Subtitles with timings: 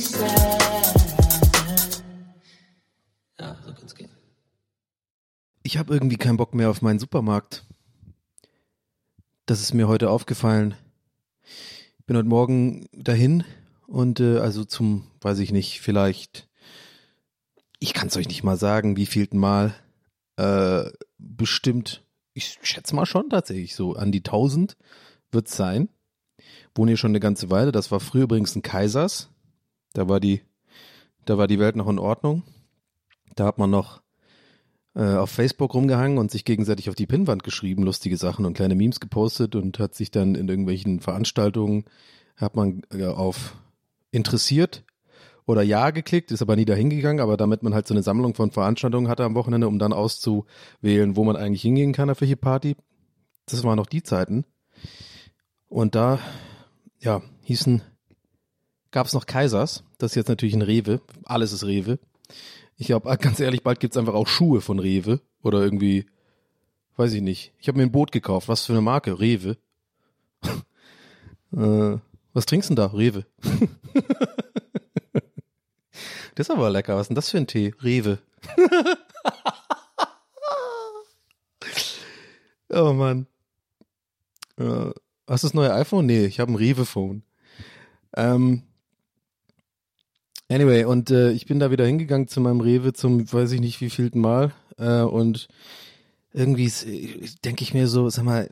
[0.00, 2.02] Said.
[3.38, 4.10] Ja, so kann's gehen.
[5.62, 7.64] Ich habe irgendwie keinen Bock mehr auf meinen Supermarkt.
[9.46, 10.76] Das ist mir heute aufgefallen.
[11.98, 13.42] Ich bin heute Morgen dahin
[13.88, 16.48] und äh, also zum, weiß ich nicht, vielleicht,
[17.80, 19.74] ich kann es euch nicht mal sagen, wie vielten Mal,
[20.36, 20.84] äh,
[21.18, 22.04] bestimmt,
[22.34, 24.76] ich schätze mal schon tatsächlich so an die 1000
[25.32, 25.88] wird's sein.
[26.76, 27.72] Wohne hier schon eine ganze Weile.
[27.72, 29.28] Das war früher übrigens ein Kaisers.
[29.92, 30.42] Da war die,
[31.24, 32.44] da war die Welt noch in Ordnung.
[33.34, 34.01] Da hat man noch
[34.94, 38.74] äh, auf Facebook rumgehangen und sich gegenseitig auf die Pinnwand geschrieben, lustige Sachen und kleine
[38.74, 41.84] Memes gepostet und hat sich dann in irgendwelchen Veranstaltungen,
[42.36, 43.56] hat man äh, auf
[44.10, 44.84] interessiert
[45.46, 48.34] oder ja geklickt, ist aber nie dahin gegangen, aber damit man halt so eine Sammlung
[48.34, 52.36] von Veranstaltungen hatte am Wochenende, um dann auszuwählen, wo man eigentlich hingehen kann auf welche
[52.36, 52.76] Party.
[53.46, 54.44] Das waren noch die Zeiten.
[55.68, 56.18] Und da,
[57.00, 57.82] ja, hießen,
[58.90, 61.98] gab es noch Kaisers, das ist jetzt natürlich ein Rewe, alles ist Rewe.
[62.82, 66.04] Ich glaube, ganz ehrlich, bald gibt's einfach auch Schuhe von Rewe oder irgendwie,
[66.96, 67.52] weiß ich nicht.
[67.60, 68.48] Ich habe mir ein Boot gekauft.
[68.48, 69.20] Was für eine Marke?
[69.20, 69.56] Rewe.
[71.52, 71.98] äh,
[72.32, 72.86] was trinkst du denn da?
[72.86, 73.24] Rewe.
[76.34, 76.96] das ist aber lecker.
[76.96, 77.72] Was ist denn das für ein Tee?
[77.84, 78.18] Rewe.
[82.70, 83.28] oh Mann.
[84.56, 84.90] Äh,
[85.28, 86.06] hast du das neue iPhone?
[86.06, 87.22] Nee, ich habe ein Rewe-Phone.
[88.16, 88.64] Ähm,
[90.52, 93.80] Anyway, und äh, ich bin da wieder hingegangen zu meinem Rewe zum, weiß ich nicht
[93.80, 94.52] wie vielten Mal.
[94.76, 95.48] Äh, und
[96.34, 96.70] irgendwie
[97.42, 98.50] denke ich mir so, sag mal,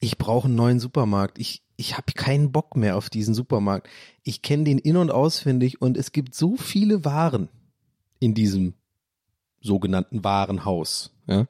[0.00, 1.38] ich brauche einen neuen Supermarkt.
[1.38, 3.90] Ich, ich habe keinen Bock mehr auf diesen Supermarkt.
[4.22, 7.50] Ich kenne den in- und auswendig und es gibt so viele Waren
[8.18, 8.72] in diesem
[9.60, 11.12] sogenannten Warenhaus.
[11.26, 11.48] Ja?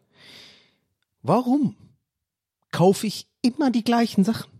[1.22, 1.76] Warum
[2.72, 4.55] kaufe ich immer die gleichen Sachen?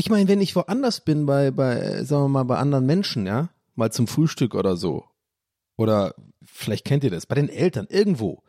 [0.00, 3.48] Ich meine, wenn ich woanders bin, bei, bei, sagen wir mal, bei anderen Menschen, ja,
[3.74, 5.04] mal zum Frühstück oder so,
[5.76, 6.14] oder
[6.44, 8.44] vielleicht kennt ihr das, bei den Eltern, irgendwo.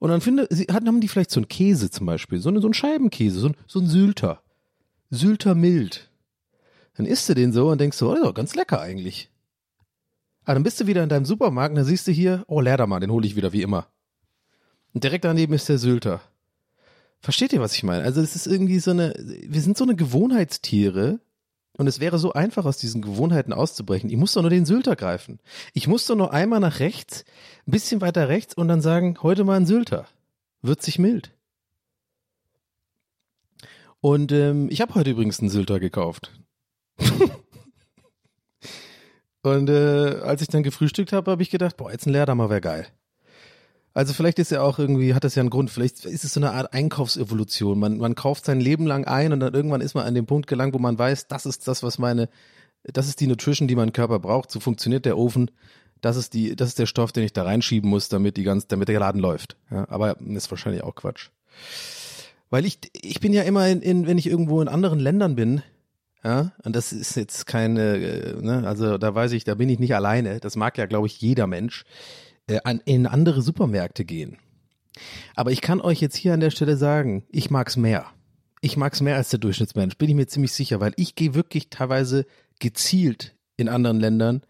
[0.00, 2.60] Und dann finde, sie hatten, haben die vielleicht so einen Käse zum Beispiel, so, eine,
[2.60, 4.42] so einen Scheibenkäse, so so ein Sylter.
[5.10, 6.10] Sylter mild.
[6.96, 9.30] Dann isst du den so und denkst so, oh, ganz lecker eigentlich.
[10.44, 13.00] Aber dann bist du wieder in deinem Supermarkt und dann siehst du hier, oh, Leerdermann,
[13.00, 13.86] den hole ich wieder wie immer.
[14.92, 16.20] Und direkt daneben ist der Sylter.
[17.24, 18.04] Versteht ihr, was ich meine?
[18.04, 21.20] Also es ist irgendwie so eine, wir sind so eine Gewohnheitstiere
[21.78, 24.10] und es wäre so einfach, aus diesen Gewohnheiten auszubrechen.
[24.10, 25.40] Ich muss doch nur den Sylter greifen.
[25.72, 27.24] Ich muss doch nur einmal nach rechts,
[27.66, 30.06] ein bisschen weiter rechts und dann sagen, heute mal ein Sylter.
[30.60, 31.30] Wird sich mild.
[34.02, 36.30] Und ähm, ich habe heute übrigens einen Sylter gekauft.
[39.42, 42.60] und äh, als ich dann gefrühstückt habe, habe ich gedacht, boah, jetzt ein Leerdammer wäre
[42.60, 42.86] geil.
[43.94, 46.40] Also vielleicht ist ja auch irgendwie, hat das ja einen Grund, vielleicht ist es so
[46.40, 47.78] eine Art Einkaufsevolution.
[47.78, 50.48] Man, man kauft sein Leben lang ein und dann irgendwann ist man an dem Punkt
[50.48, 52.28] gelangt, wo man weiß, das ist das, was meine,
[52.82, 54.50] das ist die Nutrition, die mein Körper braucht.
[54.50, 55.52] So funktioniert der Ofen.
[56.00, 58.66] Das ist die, das ist der Stoff, den ich da reinschieben muss, damit die ganz,
[58.66, 59.56] damit der Laden läuft.
[59.70, 61.30] Ja, aber ist wahrscheinlich auch Quatsch.
[62.50, 65.62] Weil ich, ich bin ja immer in, in wenn ich irgendwo in anderen Ländern bin,
[66.24, 69.78] ja, und das ist jetzt keine, äh, ne, also da weiß ich, da bin ich
[69.78, 70.40] nicht alleine.
[70.40, 71.84] Das mag ja, glaube ich, jeder Mensch
[72.48, 74.38] äh, an, in andere Supermärkte gehen.
[75.34, 78.06] Aber ich kann euch jetzt hier an der Stelle sagen, ich mag's mehr.
[78.60, 81.68] Ich mag's mehr als der Durchschnittsmensch, bin ich mir ziemlich sicher, weil ich gehe wirklich
[81.68, 82.26] teilweise
[82.60, 84.42] gezielt in anderen Ländern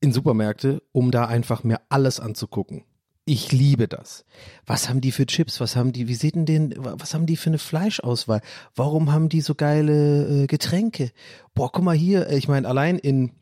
[0.00, 2.84] in Supermärkte, um da einfach mir alles anzugucken.
[3.24, 4.24] Ich liebe das.
[4.64, 5.60] Was haben die für Chips?
[5.60, 8.40] Was haben die, wie sieht denn den, was haben die für eine Fleischauswahl?
[8.74, 11.10] Warum haben die so geile äh, Getränke?
[11.54, 13.32] Boah, guck mal hier, äh, ich meine, allein in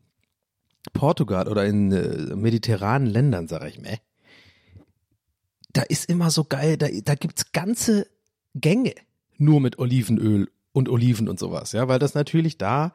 [0.93, 3.97] Portugal oder in äh, mediterranen Ländern, sag ich mir,
[5.73, 8.07] da ist immer so geil, da, da gibt's ganze
[8.55, 8.93] Gänge
[9.37, 12.93] nur mit Olivenöl und Oliven und sowas, ja, weil das natürlich da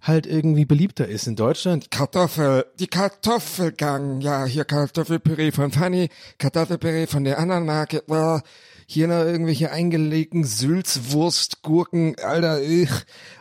[0.00, 1.90] halt irgendwie beliebter ist in Deutschland.
[1.90, 6.08] Kartoffel, die Kartoffelgang, ja, hier Kartoffelpüree von Fanny,
[6.38, 8.42] Kartoffelpüree von der anderen Marke, boah,
[8.86, 12.88] hier noch irgendwelche eingelegten Sülzwurst, Gurken, Alter, ich.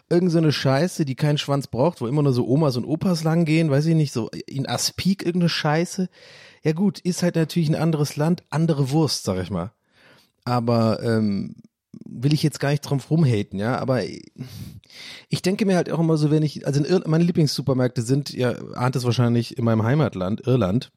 [0.10, 3.24] Irgend so eine Scheiße, die keinen Schwanz braucht, wo immer nur so Omas und Opas
[3.24, 6.10] lang gehen, weiß ich nicht, so in Aspik irgendeine Scheiße.
[6.64, 9.74] Ja gut, ist halt natürlich ein anderes Land, andere Wurst, sag ich mal.
[10.46, 11.56] Aber ähm,
[12.06, 16.18] will ich jetzt gar nicht drauf rumhaten, ja, aber ich denke mir halt auch immer
[16.18, 20.92] so, wenn ich, also meine Lieblingssupermärkte sind, ja, ahnt es wahrscheinlich in meinem Heimatland, Irland.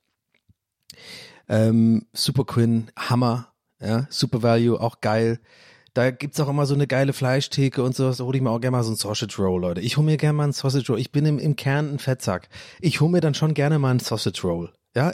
[1.49, 5.41] Ähm, Super Quinn, Hammer, ja, Super Value, auch geil.
[5.95, 8.19] Da gibt's auch immer so eine geile Fleischtheke und sowas.
[8.19, 9.81] Da hole ich mir auch gerne mal so ein Sausage Roll, Leute.
[9.81, 11.01] Ich hole mir gerne mal ein Sausage Roll.
[11.01, 12.49] Ich bin im, im Kern ein Fettsack.
[12.81, 14.73] Ich hole mir dann schon gerne mal ein Sausage Roll.
[14.95, 15.13] Ja,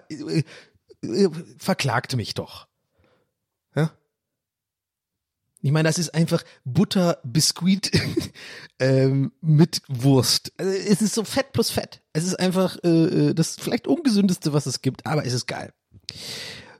[1.59, 2.67] verklagt mich doch.
[3.75, 3.91] Ja,
[5.67, 7.91] ich meine, das ist einfach Butter, Biskuit
[8.79, 10.53] ähm, mit Wurst.
[10.59, 12.03] Also es ist so Fett plus Fett.
[12.13, 15.73] Es ist einfach äh, das vielleicht ungesündeste, was es gibt, aber es ist geil.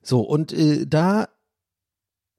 [0.03, 1.29] So, und äh, da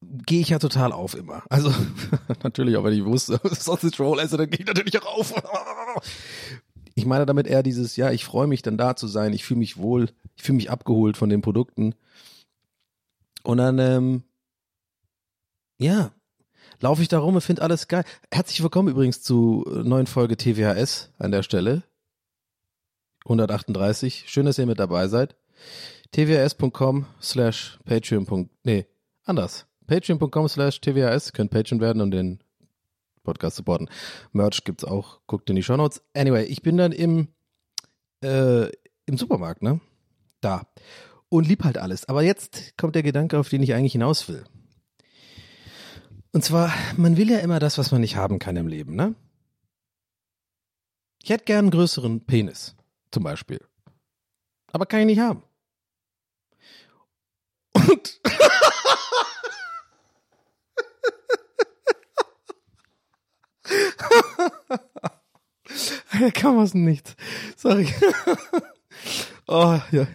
[0.01, 1.43] gehe ich ja total auf immer.
[1.49, 1.73] Also
[2.43, 5.33] natürlich auch, wenn ich wusste, Sausage Roll esse, dann gehe ich natürlich auch auf.
[6.95, 9.59] Ich meine damit eher dieses, ja, ich freue mich dann da zu sein, ich fühle
[9.59, 11.93] mich wohl, ich fühle mich abgeholt von den Produkten.
[13.43, 14.23] Und dann, ähm,
[15.77, 16.11] ja,
[16.79, 18.03] laufe ich da rum und finde alles geil.
[18.31, 21.83] Herzlich willkommen übrigens zu neuen Folge TWHS an der Stelle.
[23.25, 24.25] 138.
[24.27, 25.35] Schön, dass ihr mit dabei seid.
[26.11, 28.49] tvhs.com slash patreon.
[28.63, 28.85] Nee,
[29.23, 29.67] anders.
[29.87, 31.33] Patreon.com slash tvhs.
[31.33, 32.39] Könnt Patreon werden und den
[33.23, 33.89] Podcast supporten.
[34.31, 35.19] Merch gibt's auch.
[35.27, 36.01] Guckt in die Show Notes.
[36.13, 37.29] Anyway, ich bin dann im,
[38.23, 38.67] äh,
[39.05, 39.81] im Supermarkt, ne?
[40.41, 40.67] Da.
[41.29, 42.07] Und lieb halt alles.
[42.07, 44.45] Aber jetzt kommt der Gedanke, auf den ich eigentlich hinaus will.
[46.31, 49.15] Und zwar, man will ja immer das, was man nicht haben kann im Leben, ne?
[51.23, 52.75] Ich hätte gern einen größeren Penis,
[53.11, 53.59] zum Beispiel.
[54.71, 55.43] Aber kann ich nicht haben.
[57.73, 58.21] Und
[66.19, 67.15] Da kann man nicht.
[67.55, 67.87] Sorry.
[69.47, 70.07] Oh, ja.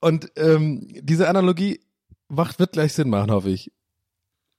[0.00, 1.80] Und ähm, diese Analogie
[2.28, 3.72] macht, wird gleich Sinn machen, hoffe ich.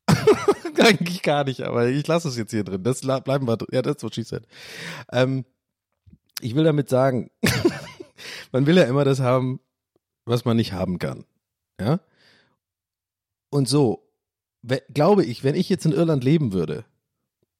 [0.77, 2.83] Eigentlich gar nicht, aber ich lasse es jetzt hier drin.
[2.83, 3.69] Das bleiben wir drin.
[3.71, 4.47] Ja, das ist what she said.
[5.11, 5.45] Ähm,
[6.39, 7.29] ich will damit sagen,
[8.51, 9.59] man will ja immer das haben,
[10.25, 11.25] was man nicht haben kann.
[11.79, 11.99] Ja?
[13.49, 14.06] Und so,
[14.93, 16.85] glaube ich, wenn ich jetzt in Irland leben würde,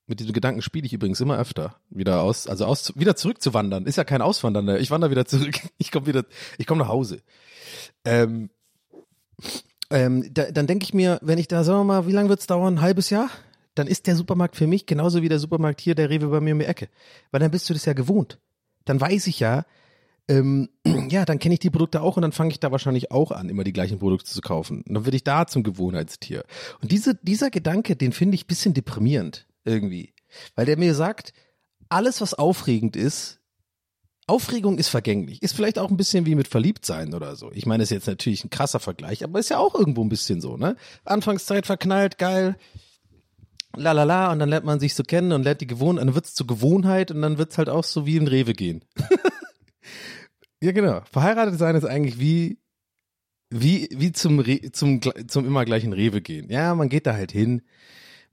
[0.08, 3.86] mit diesem Gedanken spiele ich übrigens immer öfter, wieder aus, also aus, wieder zurückzuwandern.
[3.86, 5.56] Ist ja kein Auswandern, ich wandere wieder zurück.
[5.78, 6.26] Ich komme wieder,
[6.58, 7.22] ich komme nach Hause.
[8.06, 8.50] Ähm,
[9.90, 12.48] ähm, da, dann denke ich mir, wenn ich da, sagen wir mal, wie lange wird's
[12.48, 12.76] dauern?
[12.76, 13.30] Ein halbes Jahr?
[13.76, 16.54] Dann ist der Supermarkt für mich genauso wie der Supermarkt hier, der Rewe bei mir
[16.54, 16.90] um die Ecke.
[17.32, 18.40] Weil dann bist du das ja gewohnt.
[18.86, 19.66] Dann weiß ich ja,
[20.28, 20.70] ähm,
[21.10, 23.50] ja, dann kenne ich die Produkte auch und dann fange ich da wahrscheinlich auch an,
[23.50, 24.84] immer die gleichen Produkte zu kaufen.
[24.88, 26.44] Und dann werde ich da zum Gewohnheitstier.
[26.82, 30.14] Und diese, dieser Gedanke, den finde ich bisschen deprimierend irgendwie.
[30.56, 31.34] Weil der mir sagt,
[31.90, 33.40] alles, was aufregend ist,
[34.30, 35.42] Aufregung ist vergänglich.
[35.42, 37.50] Ist vielleicht auch ein bisschen wie mit Verliebtsein oder so.
[37.54, 40.42] Ich meine, ist jetzt natürlich ein krasser Vergleich, aber ist ja auch irgendwo ein bisschen
[40.42, 40.76] so, ne?
[41.06, 42.58] Anfangszeit verknallt, geil,
[43.74, 46.16] la la la, und dann lernt man sich so kennen und lernt die Gewohnheit, dann
[46.16, 48.84] wird's zur Gewohnheit und dann wird's halt auch so wie in Rewe gehen.
[50.62, 51.02] ja, genau.
[51.12, 52.60] Verheiratet sein ist eigentlich wie,
[53.50, 56.50] wie, wie zum, Re zum, zum immer gleichen Rewe gehen.
[56.50, 57.62] Ja, man geht da halt hin,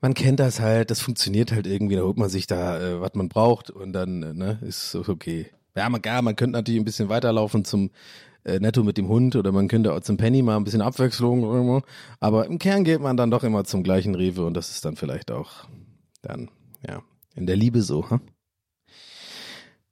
[0.00, 3.14] man kennt das halt, das funktioniert halt irgendwie, da holt man sich da, äh, was
[3.14, 5.46] man braucht und dann, äh, ne, ist okay.
[5.76, 7.90] Ja, man, ja, man könnte natürlich ein bisschen weiterlaufen zum
[8.44, 11.82] äh, Netto mit dem Hund oder man könnte auch zum Penny mal ein bisschen Abwechslung,
[12.20, 14.96] aber im Kern geht man dann doch immer zum gleichen Rewe und das ist dann
[14.96, 15.66] vielleicht auch
[16.22, 16.50] dann,
[16.86, 17.02] ja,
[17.34, 18.08] in der Liebe so.
[18.10, 18.20] Hm?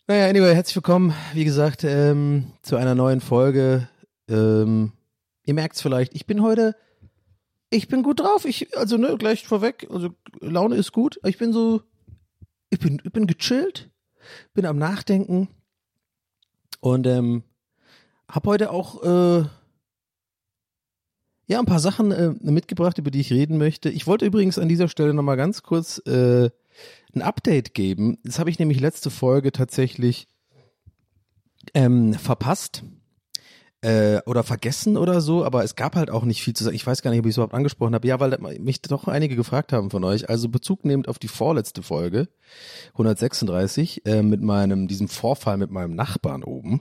[0.09, 3.89] Naja, anyway, herzlich willkommen, wie gesagt, ähm, zu einer neuen Folge.
[4.29, 4.91] Ähm,
[5.45, 6.75] ihr merkt's vielleicht, ich bin heute,
[7.71, 8.45] ich bin gut drauf.
[8.45, 10.09] Ich, also ne, gleich vorweg, also
[10.41, 11.21] Laune ist gut.
[11.25, 11.83] Ich bin so,
[12.69, 13.91] ich bin, ich bin gechillt,
[14.55, 15.47] bin am Nachdenken
[16.81, 17.45] und ähm,
[18.29, 19.45] habe heute auch äh,
[21.47, 23.89] ja ein paar Sachen äh, mitgebracht, über die ich reden möchte.
[23.89, 26.51] Ich wollte übrigens an dieser Stelle nochmal ganz kurz äh,
[27.14, 28.19] ein Update geben.
[28.25, 30.29] Das habe ich nämlich letzte Folge tatsächlich
[31.75, 32.83] ähm, verpasst
[33.83, 36.76] äh, oder vergessen oder so, aber es gab halt auch nicht viel zu sagen.
[36.76, 38.07] Ich weiß gar nicht, ob ich es überhaupt angesprochen habe.
[38.07, 40.29] Ja, weil mich doch einige gefragt haben von euch.
[40.31, 42.29] Also Bezug nehmend auf die vorletzte Folge,
[42.93, 46.81] 136, äh, mit meinem, diesem Vorfall mit meinem Nachbarn oben.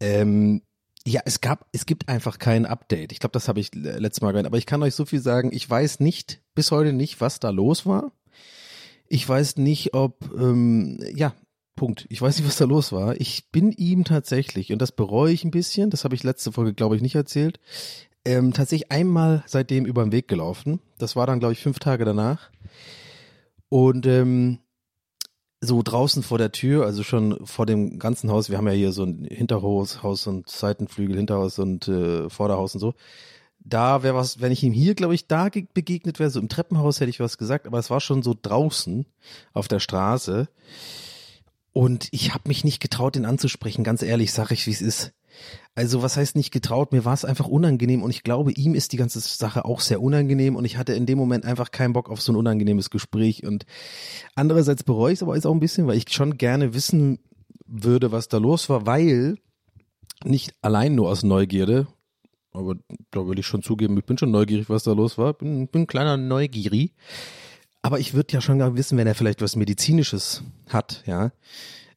[0.00, 0.62] Ähm,
[1.04, 3.10] ja, es gab, es gibt einfach kein Update.
[3.10, 4.46] Ich glaube, das habe ich letztes Mal gehört.
[4.46, 7.50] Aber ich kann euch so viel sagen, ich weiß nicht, bis heute nicht, was da
[7.50, 8.12] los war.
[9.12, 11.34] Ich weiß nicht, ob, ähm, ja,
[11.76, 12.06] Punkt.
[12.08, 13.20] Ich weiß nicht, was da los war.
[13.20, 16.72] Ich bin ihm tatsächlich, und das bereue ich ein bisschen, das habe ich letzte Folge,
[16.72, 17.60] glaube ich, nicht erzählt,
[18.24, 20.80] ähm, tatsächlich einmal seitdem über den Weg gelaufen.
[20.96, 22.50] Das war dann, glaube ich, fünf Tage danach.
[23.68, 24.60] Und ähm,
[25.60, 28.92] so draußen vor der Tür, also schon vor dem ganzen Haus, wir haben ja hier
[28.92, 32.94] so ein Hinterhaus, Haus und Seitenflügel, Hinterhaus und äh, Vorderhaus und so.
[33.64, 37.00] Da wäre was, wenn ich ihm hier, glaube ich, da begegnet wäre, so im Treppenhaus
[37.00, 39.06] hätte ich was gesagt, aber es war schon so draußen
[39.52, 40.48] auf der Straße.
[41.72, 45.12] Und ich habe mich nicht getraut, ihn anzusprechen, ganz ehrlich, sage ich, wie es ist.
[45.74, 46.92] Also was heißt nicht getraut?
[46.92, 50.02] Mir war es einfach unangenehm und ich glaube, ihm ist die ganze Sache auch sehr
[50.02, 53.46] unangenehm und ich hatte in dem Moment einfach keinen Bock auf so ein unangenehmes Gespräch
[53.46, 53.64] und
[54.34, 57.20] andererseits bereue ich es aber jetzt auch ein bisschen, weil ich schon gerne wissen
[57.66, 59.38] würde, was da los war, weil
[60.24, 61.86] nicht allein nur aus Neugierde,
[62.52, 62.74] aber
[63.10, 65.82] da will ich schon zugeben, ich bin schon neugierig, was da los war, bin, bin
[65.82, 66.94] ein kleiner Neugierig,
[67.82, 71.32] aber ich würde ja schon gerne wissen, wenn er vielleicht was Medizinisches hat, ja.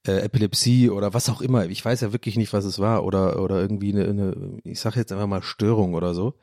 [0.07, 1.65] Äh, Epilepsie oder was auch immer.
[1.67, 3.03] Ich weiß ja wirklich nicht, was es war.
[3.05, 6.35] Oder, oder irgendwie eine, eine ich sage jetzt einfach mal Störung oder so.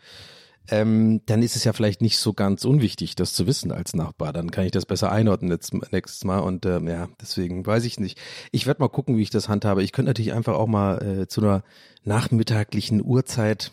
[0.68, 4.32] Ähm, dann ist es ja vielleicht nicht so ganz unwichtig, das zu wissen als Nachbar.
[4.32, 6.38] Dann kann ich das besser einordnen nächstes, nächstes Mal.
[6.38, 8.18] Und ähm, ja, deswegen weiß ich nicht.
[8.52, 9.82] Ich werde mal gucken, wie ich das handhabe.
[9.82, 11.64] Ich könnte natürlich einfach auch mal äh, zu einer
[12.04, 13.72] nachmittaglichen Uhrzeit,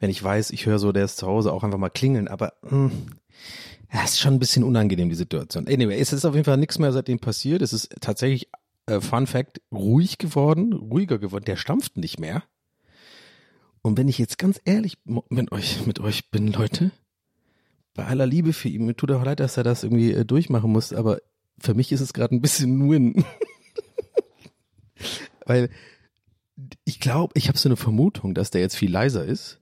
[0.00, 2.26] wenn ich weiß, ich höre so, der ist zu Hause, auch einfach mal klingeln.
[2.26, 2.90] Aber mh, hm,
[3.92, 5.68] ja, ist schon ein bisschen unangenehm, die Situation.
[5.68, 7.60] Anyway, es ist auf jeden Fall nichts mehr seitdem passiert.
[7.60, 8.48] Es ist tatsächlich,
[8.86, 11.44] äh, Fun Fact, ruhig geworden, ruhiger geworden.
[11.44, 12.42] Der stampft nicht mehr.
[13.82, 16.92] Und wenn ich jetzt ganz ehrlich mit euch, mit euch bin, Leute,
[17.94, 20.72] bei aller Liebe für ihn, mir tut auch leid, dass er das irgendwie äh, durchmachen
[20.72, 21.18] muss, aber
[21.58, 23.24] für mich ist es gerade ein bisschen Win.
[25.46, 25.68] Weil
[26.84, 29.59] ich glaube, ich habe so eine Vermutung, dass der jetzt viel leiser ist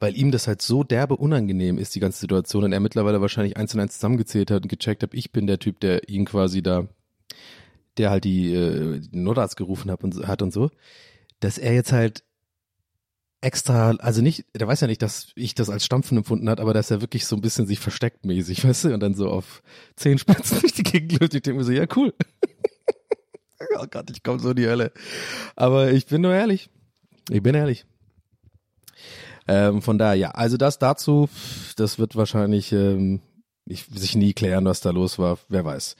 [0.00, 3.56] weil ihm das halt so derbe unangenehm ist, die ganze Situation, und er mittlerweile wahrscheinlich
[3.56, 6.62] eins und eins zusammengezählt hat und gecheckt hat, ich bin der Typ, der ihn quasi
[6.62, 6.86] da,
[7.96, 10.70] der halt die, äh, den Notarzt gerufen hat und, hat und so,
[11.40, 12.24] dass er jetzt halt
[13.44, 16.72] extra, also nicht, der weiß ja nicht, dass ich das als Stampfen empfunden hat, aber
[16.72, 19.62] dass er wirklich so ein bisschen sich versteckt mäßig, weißt du, und dann so auf
[19.96, 21.34] Zehenspitzen durch die Gegend läuft.
[21.34, 22.14] Ich denke mir so, ja, cool.
[23.78, 24.92] oh Gott, ich komme so in die Hölle.
[25.56, 26.70] Aber ich bin nur ehrlich.
[27.30, 27.84] Ich bin ehrlich.
[29.46, 31.28] Ähm, von daher, ja, also das dazu,
[31.76, 33.20] das wird wahrscheinlich ähm,
[33.66, 35.96] ich, sich nie klären, was da los war, wer weiß.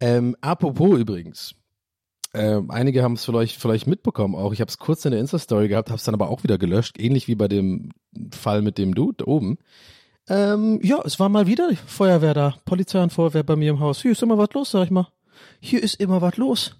[0.00, 1.54] Ähm, apropos übrigens,
[2.34, 4.52] ähm, einige haben es vielleicht, vielleicht mitbekommen auch.
[4.52, 6.98] Ich habe es kurz in der Insta-Story gehabt, habe es dann aber auch wieder gelöscht,
[6.98, 7.92] ähnlich wie bei dem
[8.30, 9.58] Fall mit dem Dude oben.
[10.28, 14.02] Ähm, ja, es war mal wieder Feuerwehr da, Polizei und Feuerwehr bei mir im Haus.
[14.02, 15.08] Hier ist immer was los, sag ich mal.
[15.60, 16.76] Hier ist immer was los.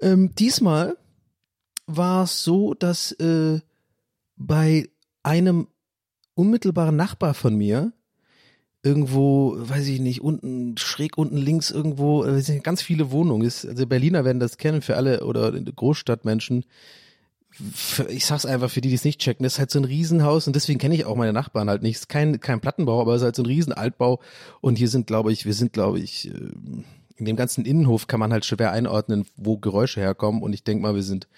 [0.00, 0.96] Ähm, diesmal
[1.86, 3.60] war es so, dass äh,
[4.36, 4.88] bei
[5.22, 5.68] einem
[6.34, 7.92] unmittelbaren Nachbar von mir
[8.82, 13.46] irgendwo, weiß ich nicht, unten, schräg unten links irgendwo, äh, sind ganz viele Wohnungen.
[13.46, 16.64] Ist, also Berliner werden das kennen für alle oder Großstadtmenschen.
[18.08, 20.46] Ich sag's einfach für die, die es nicht checken, das ist halt so ein Riesenhaus
[20.46, 21.96] und deswegen kenne ich auch meine Nachbarn halt nicht.
[21.96, 24.20] Es ist kein, kein Plattenbau, aber es ist halt so ein Riesenaltbau
[24.62, 26.50] und hier sind, glaube ich, wir sind, glaube ich, äh,
[27.16, 30.82] in dem ganzen Innenhof kann man halt schwer einordnen, wo Geräusche herkommen und ich denke
[30.82, 31.28] mal, wir sind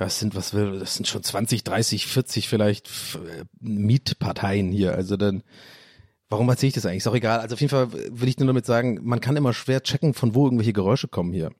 [0.00, 4.94] ja, es sind, was will, das sind schon 20, 30, 40 vielleicht äh, Mietparteien hier.
[4.94, 5.42] Also dann,
[6.30, 6.98] warum erzähle ich das eigentlich?
[6.98, 7.40] Ist auch egal.
[7.40, 10.34] Also auf jeden Fall will ich nur damit sagen, man kann immer schwer checken, von
[10.34, 11.52] wo irgendwelche Geräusche kommen hier.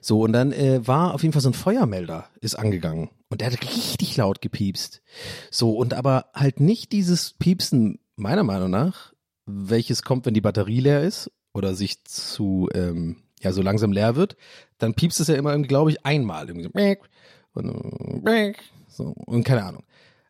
[0.00, 3.10] So, und dann äh, war auf jeden Fall so ein Feuermelder, ist angegangen.
[3.28, 5.02] Und der hat richtig laut gepiepst.
[5.50, 9.12] So, und aber halt nicht dieses Piepsen, meiner Meinung nach,
[9.44, 14.16] welches kommt, wenn die Batterie leer ist oder sich zu, ähm, ja so langsam leer
[14.16, 14.36] wird,
[14.78, 16.48] dann piepst es ja immer, glaube ich, einmal.
[16.48, 16.70] Irgendwie so,
[17.54, 18.56] und,
[18.88, 19.82] so, und keine Ahnung.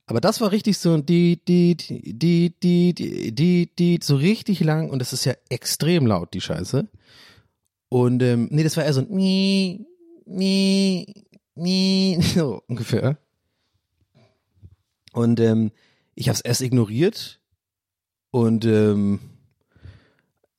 [0.06, 4.60] Aber das war richtig so ein die, die, die, die, die, die, die, so richtig
[4.60, 6.86] lang und das ist ja extrem laut, die Scheiße.
[7.88, 9.86] Und ähm, nee, das war eher so ein nie,
[10.24, 13.18] nie, nie, so ungefähr.
[15.12, 15.72] Und ähm,
[16.14, 17.40] ich hab's erst ignoriert
[18.30, 19.20] und ähm,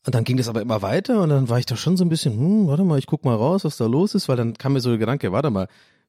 [0.07, 2.09] und dann ging das aber immer weiter und dann war ich da schon so ein
[2.09, 4.71] bisschen, hm, warte mal, ich guck mal raus, was da los ist, weil dann kam
[4.71, 5.67] mir so der Gedanke, warte mal,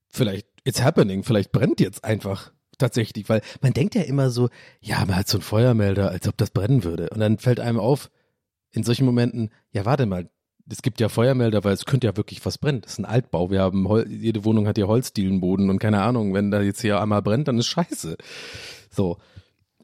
[0.09, 4.50] vielleicht, it's happening, vielleicht brennt jetzt einfach tatsächlich, weil man denkt ja immer so,
[4.81, 7.11] ja, man hat so einen Feuermelder, als ob das brennen würde.
[7.11, 8.09] Und dann fällt einem auf,
[8.71, 10.31] in solchen Momenten, ja, warte mal,
[10.71, 12.83] es gibt ja Feuermelder, weil es könnte ja wirklich was brennen.
[12.83, 13.50] Das ist ein Altbau.
[13.50, 17.00] Wir haben Hol jede Wohnung hat ja Holzdielenboden und keine Ahnung, wenn da jetzt hier
[17.00, 18.17] einmal brennt, dann ist scheiße.
[18.90, 19.17] So.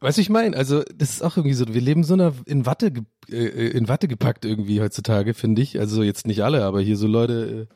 [0.04, 2.92] Weißt du, ich meine, also das ist auch irgendwie so, wir leben so in Watte
[3.30, 5.80] äh, in Watte gepackt irgendwie heutzutage, finde ich.
[5.80, 7.74] Also jetzt nicht alle, aber hier so Leute, äh,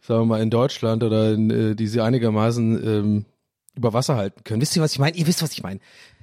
[0.00, 3.24] sagen wir mal in Deutschland oder in, äh, die sie einigermaßen ähm,
[3.74, 4.62] über Wasser halten können.
[4.62, 5.14] Wisst ihr, was ich meine?
[5.14, 5.80] Ihr wisst, was ich meine.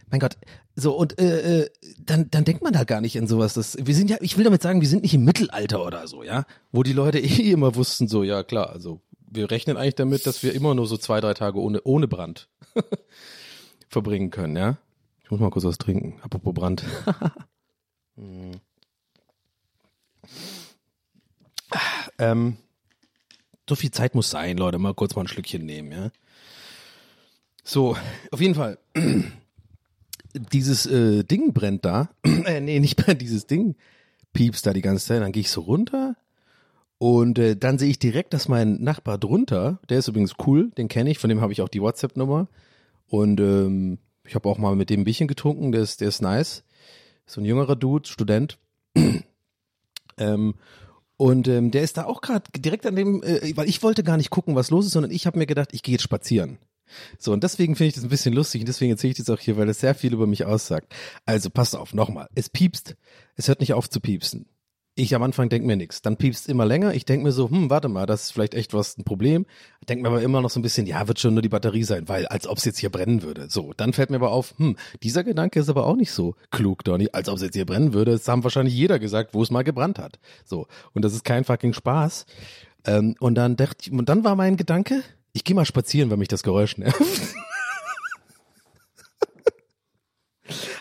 [0.09, 0.35] Mein Gott.
[0.75, 3.53] So, und äh, äh, dann, dann denkt man halt gar nicht in sowas.
[3.53, 6.23] Das, wir sind ja, ich will damit sagen, wir sind nicht im Mittelalter oder so,
[6.23, 8.99] ja, wo die Leute eh immer wussten, so, ja klar, also
[9.29, 12.49] wir rechnen eigentlich damit, dass wir immer nur so zwei, drei Tage ohne, ohne Brand
[13.89, 14.79] verbringen können, ja.
[15.25, 16.19] Ich muss mal kurz was trinken.
[16.21, 16.83] Apropos Brand.
[18.15, 18.51] Hm.
[22.19, 22.57] ähm,
[23.67, 24.77] so viel Zeit muss sein, Leute.
[24.77, 26.11] Mal kurz mal ein Schlückchen nehmen, ja.
[27.63, 27.97] So,
[28.29, 28.77] auf jeden Fall.
[30.53, 32.09] Dieses äh, Ding brennt da.
[32.23, 33.75] äh, nee, nicht brennt, dieses Ding
[34.31, 35.23] piepst da die ganze Zeit.
[35.23, 36.15] Dann gehe ich so runter
[36.99, 40.87] und äh, dann sehe ich direkt, dass mein Nachbar drunter, der ist übrigens cool, den
[40.87, 42.47] kenne ich, von dem habe ich auch die WhatsApp-Nummer.
[43.07, 46.21] Und ähm, ich habe auch mal mit dem ein Bierchen getrunken, der ist, der ist
[46.21, 46.63] nice.
[47.25, 48.59] So ein jüngerer Dude, Student.
[50.17, 50.55] ähm,
[51.17, 54.17] und ähm, der ist da auch gerade direkt an dem, äh, weil ich wollte gar
[54.17, 56.57] nicht gucken, was los ist, sondern ich habe mir gedacht, ich gehe jetzt spazieren.
[57.17, 59.39] So, und deswegen finde ich das ein bisschen lustig und deswegen erzähle ich das auch
[59.39, 60.93] hier, weil das sehr viel über mich aussagt.
[61.25, 62.27] Also passt auf, nochmal.
[62.35, 62.95] Es piepst,
[63.35, 64.45] es hört nicht auf zu piepsen.
[64.97, 66.01] Ich am Anfang denke mir nichts.
[66.01, 66.93] Dann piepst immer länger.
[66.93, 69.45] Ich denke mir so, hm, warte mal, das ist vielleicht echt was ein Problem.
[69.89, 72.07] Denke mir aber immer noch so ein bisschen, ja, wird schon nur die Batterie sein,
[72.07, 73.49] weil als ob es jetzt hier brennen würde.
[73.49, 76.85] So, dann fällt mir aber auf, hm, dieser Gedanke ist aber auch nicht so klug,
[76.85, 78.11] Donny, als ob es jetzt hier brennen würde.
[78.11, 80.17] Das haben wahrscheinlich jeder gesagt, wo es mal gebrannt hat.
[80.45, 82.25] So, und das ist kein fucking Spaß.
[82.85, 86.17] Ähm, und dann dachte ich, und dann war mein Gedanke, ich gehe mal spazieren, weil
[86.17, 87.01] mich das Geräusch nervt.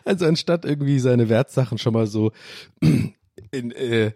[0.07, 2.33] Also anstatt irgendwie seine Wertsachen schon mal so
[3.55, 4.13] in, äh,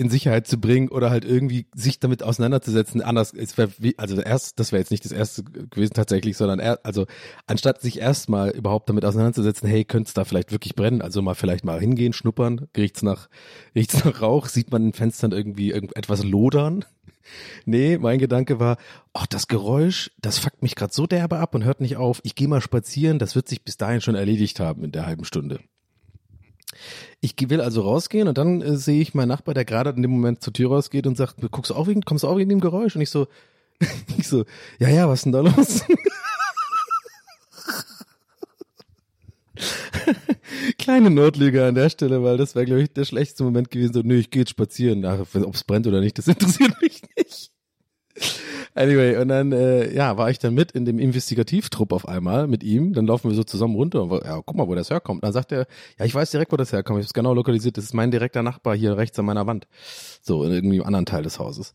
[0.00, 4.60] in Sicherheit zu bringen oder halt irgendwie sich damit auseinanderzusetzen, anders, es wär, also erst,
[4.60, 7.06] das wäre jetzt nicht das erste gewesen tatsächlich, sondern er, also
[7.48, 11.34] anstatt sich erstmal überhaupt damit auseinanderzusetzen, hey, könnte es da vielleicht wirklich brennen, also mal
[11.34, 13.28] vielleicht mal hingehen, schnuppern, riecht's nach,
[13.74, 16.84] riecht's nach Rauch, sieht man in Fenstern irgendwie irgendetwas lodern.
[17.66, 18.78] Nee, mein Gedanke war,
[19.12, 22.20] ach, das Geräusch, das fuckt mich gerade so derbe ab und hört nicht auf.
[22.22, 25.26] Ich gehe mal spazieren, das wird sich bis dahin schon erledigt haben in der halben
[25.26, 25.60] Stunde.
[27.20, 30.10] Ich will also rausgehen und dann äh, sehe ich meinen Nachbar, der gerade in dem
[30.10, 32.60] Moment zur Tür rausgeht und sagt, guckst du auch wegen, kommst du auch wegen dem
[32.60, 32.94] Geräusch?
[32.96, 33.26] Und ich so,
[34.16, 34.44] ich so,
[34.78, 35.82] ja, ja, was denn da los?
[40.78, 43.92] Kleine Notlüge an der Stelle, weil das wäre, glaube ich, der schlechteste Moment gewesen.
[43.92, 45.04] So, nö, ich gehe jetzt spazieren.
[45.04, 47.50] Ob es brennt oder nicht, das interessiert mich nicht.
[48.78, 52.62] Anyway, und dann, äh, ja, war ich dann mit in dem Investigativtrupp auf einmal mit
[52.62, 52.92] ihm.
[52.92, 55.24] Dann laufen wir so zusammen runter und, ja, guck mal, wo das herkommt.
[55.24, 55.66] Dann sagt er,
[55.98, 57.00] ja, ich weiß direkt, wo das herkommt.
[57.00, 57.76] Ich habe es genau lokalisiert.
[57.76, 59.66] Das ist mein direkter Nachbar hier rechts an meiner Wand.
[60.22, 61.72] So, in irgendwie einem anderen Teil des Hauses.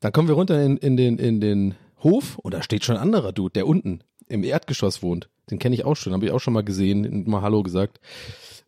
[0.00, 3.02] Dann kommen wir runter in, in, den, in den Hof und da steht schon ein
[3.02, 5.30] anderer Dude, der unten im Erdgeschoss wohnt.
[5.50, 8.00] Den kenne ich auch schon, habe ich auch schon mal gesehen mal Hallo gesagt.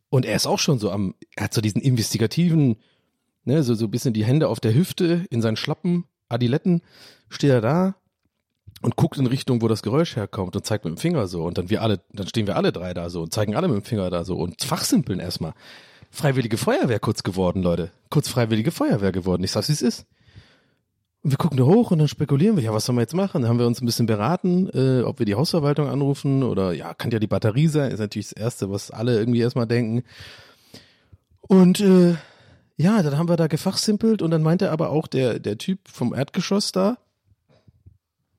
[0.08, 2.76] Und er ist auch schon so am, er hat so diesen investigativen,
[3.44, 6.82] ne, so, so ein bisschen die Hände auf der Hüfte, in seinen Schlappen, Adiletten,
[7.28, 7.94] steht er da
[8.82, 11.44] und guckt in Richtung, wo das Geräusch herkommt und zeigt mit dem Finger so.
[11.44, 13.76] Und dann wir alle, dann stehen wir alle drei da so und zeigen alle mit
[13.76, 15.52] dem Finger da so und fachsimpeln erstmal.
[16.10, 17.90] Freiwillige Feuerwehr kurz geworden, Leute.
[18.08, 19.44] Kurz Freiwillige Feuerwehr geworden.
[19.44, 20.06] Ich sag's, wie es ist.
[21.22, 23.42] Und wir gucken da hoch und dann spekulieren wir, ja, was sollen wir jetzt machen?
[23.42, 26.94] Dann haben wir uns ein bisschen beraten, äh, ob wir die Hausverwaltung anrufen oder ja,
[26.94, 30.02] kann ja die Batterie sein, ist natürlich das Erste, was alle irgendwie erstmal denken.
[31.42, 32.14] Und äh,
[32.80, 36.14] ja, dann haben wir da gefachsimpelt und dann meinte aber auch der, der Typ vom
[36.14, 36.96] Erdgeschoss da,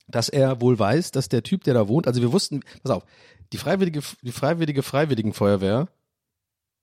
[0.07, 3.05] dass er wohl weiß, dass der Typ, der da wohnt, also wir wussten, pass auf,
[3.53, 5.89] die freiwillige, die freiwillige Freiwilligenfeuerwehr,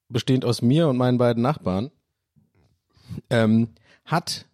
[0.08, 1.90] bestehend aus mir und meinen beiden Nachbarn,
[3.28, 3.70] ähm,
[4.04, 4.46] hat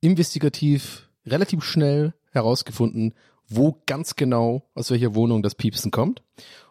[0.00, 3.14] investigativ relativ schnell herausgefunden,
[3.46, 6.24] wo ganz genau aus welcher Wohnung das Piepsen kommt.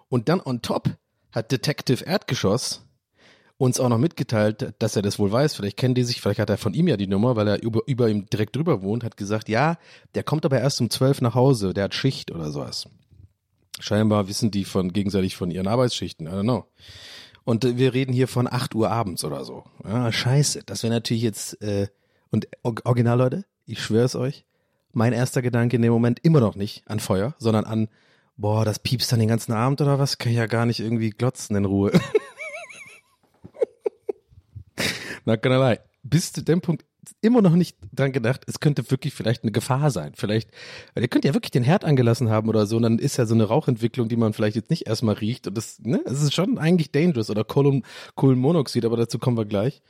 [0.09, 0.89] Und dann on top
[1.31, 2.86] hat Detective Erdgeschoss
[3.57, 5.55] uns auch noch mitgeteilt, dass er das wohl weiß.
[5.55, 7.81] Vielleicht kennen die sich, vielleicht hat er von ihm ja die Nummer, weil er über,
[7.87, 9.77] über ihm direkt drüber wohnt, hat gesagt, ja,
[10.15, 12.87] der kommt aber erst um zwölf nach Hause, der hat Schicht oder sowas.
[13.79, 16.65] Scheinbar wissen die von gegenseitig von ihren Arbeitsschichten, I don't know.
[17.43, 19.63] Und wir reden hier von 8 Uhr abends oder so.
[19.85, 20.63] Ja, scheiße.
[20.65, 21.87] Das wäre natürlich jetzt, äh,
[22.29, 24.45] und or- original, Leute, ich schwöre es euch,
[24.91, 27.87] mein erster Gedanke in dem Moment immer noch nicht an Feuer, sondern an,
[28.35, 30.17] boah, das piepst dann den ganzen Abend oder was?
[30.17, 31.91] Kann ich ja gar nicht irgendwie glotzen in Ruhe.
[35.27, 35.79] Not gonna lie.
[36.03, 36.85] Bis zu dem Punkt
[37.21, 40.13] immer noch nicht dran gedacht, es könnte wirklich vielleicht eine Gefahr sein.
[40.15, 40.49] Vielleicht,
[40.93, 43.25] weil ihr könnt ja wirklich den Herd angelassen haben oder so, und dann ist ja
[43.25, 45.47] so eine Rauchentwicklung, die man vielleicht jetzt nicht erstmal riecht.
[45.47, 47.83] Und das, ne, es ist schon eigentlich dangerous oder Kohlen,
[48.15, 49.81] Kohlenmonoxid, aber dazu kommen wir gleich.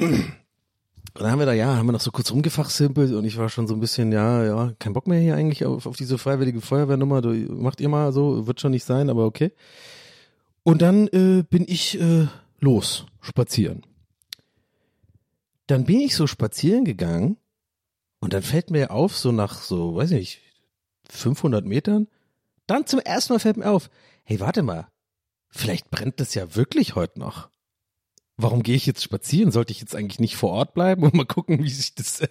[0.00, 0.34] Und
[1.14, 3.66] dann haben wir da, ja, haben wir noch so kurz rumgefachsimpelt und ich war schon
[3.66, 7.22] so ein bisschen, ja, ja, kein Bock mehr hier eigentlich auf, auf diese freiwillige Feuerwehrnummer.
[7.22, 9.52] Du, macht ihr mal so, wird schon nicht sein, aber okay.
[10.62, 12.26] Und dann äh, bin ich äh,
[12.60, 13.82] los, spazieren.
[15.66, 17.38] Dann bin ich so spazieren gegangen
[18.20, 20.40] und dann fällt mir auf, so nach so, weiß ich nicht,
[21.10, 22.08] 500 Metern,
[22.66, 23.90] dann zum ersten Mal fällt mir auf,
[24.24, 24.88] hey, warte mal,
[25.50, 27.50] vielleicht brennt das ja wirklich heute noch
[28.36, 29.50] warum gehe ich jetzt spazieren?
[29.50, 32.22] Sollte ich jetzt eigentlich nicht vor Ort bleiben und mal gucken, wie sich das,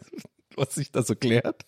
[0.56, 1.66] was sich da so klärt?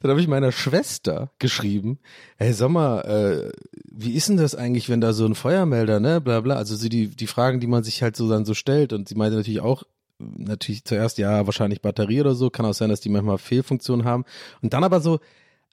[0.00, 1.98] Dann habe ich meiner Schwester geschrieben,
[2.36, 3.52] hey sag mal, äh,
[3.90, 6.88] wie ist denn das eigentlich, wenn da so ein Feuermelder, ne, bla bla, also so
[6.88, 9.60] die, die Fragen, die man sich halt so dann so stellt und sie meinte natürlich
[9.60, 9.84] auch,
[10.18, 14.24] natürlich zuerst, ja, wahrscheinlich Batterie oder so, kann auch sein, dass die manchmal Fehlfunktionen haben
[14.62, 15.20] und dann aber so,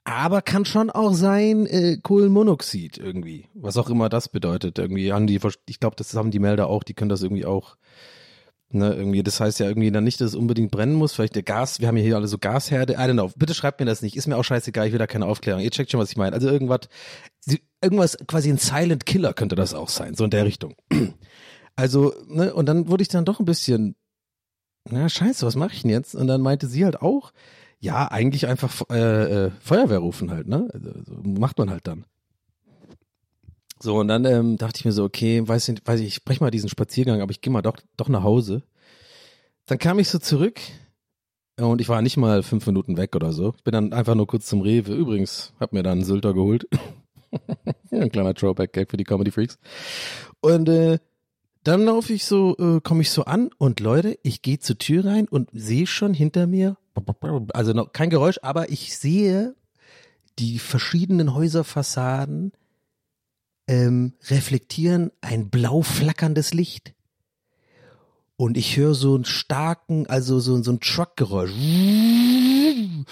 [0.04, 4.78] aber kann schon auch sein äh, Kohlenmonoxid irgendwie, was auch immer das bedeutet.
[4.78, 7.76] Irgendwie haben die, ich glaube, das haben die Melder auch, die können das irgendwie auch.
[8.74, 11.12] Ne, irgendwie, das heißt ja irgendwie dann nicht, dass es unbedingt brennen muss.
[11.12, 12.94] Vielleicht der Gas, wir haben ja hier alle so Gasherde.
[12.94, 13.30] I don't know.
[13.36, 14.16] Bitte schreibt mir das nicht.
[14.16, 15.60] Ist mir auch scheißegal, ich will da keine Aufklärung.
[15.60, 16.34] Ihr checkt schon, was ich meine.
[16.34, 16.88] Also irgendwas,
[17.82, 20.74] irgendwas, quasi ein Silent Killer könnte das auch sein, so in der Richtung.
[21.74, 23.96] Also, ne, und dann wurde ich dann doch ein bisschen,
[24.90, 26.14] na scheiße, was mache ich denn jetzt?
[26.14, 27.32] Und dann meinte sie halt auch,
[27.78, 30.68] ja, eigentlich einfach äh, äh, Feuerwehr rufen halt, ne?
[30.72, 30.90] Also,
[31.22, 32.04] macht man halt dann.
[33.80, 36.42] So, und dann ähm, dachte ich mir so, okay, weiß nicht, weiß ich, ich spreche
[36.42, 38.62] mal diesen Spaziergang, aber ich gehe mal doch, doch nach Hause.
[39.66, 40.60] Dann kam ich so zurück
[41.56, 43.54] und ich war nicht mal fünf Minuten weg oder so.
[43.56, 44.94] Ich bin dann einfach nur kurz zum Rewe.
[44.94, 46.68] Übrigens, hab mir dann einen Sylter geholt.
[47.90, 49.58] Ein kleiner Throwback-Gag für die Comedy Freaks.
[50.40, 50.98] Und äh,
[51.64, 55.04] dann laufe ich so, äh, komme ich so an und Leute, ich gehe zur Tür
[55.04, 56.76] rein und sehe schon hinter mir,
[57.54, 59.54] also noch kein Geräusch, aber ich sehe
[60.38, 62.52] die verschiedenen Häuserfassaden
[63.68, 66.94] ähm, reflektieren ein blau flackerndes Licht.
[68.36, 71.52] Und ich höre so einen starken, also so, so ein Truckgeräusch.
[71.52, 73.06] Und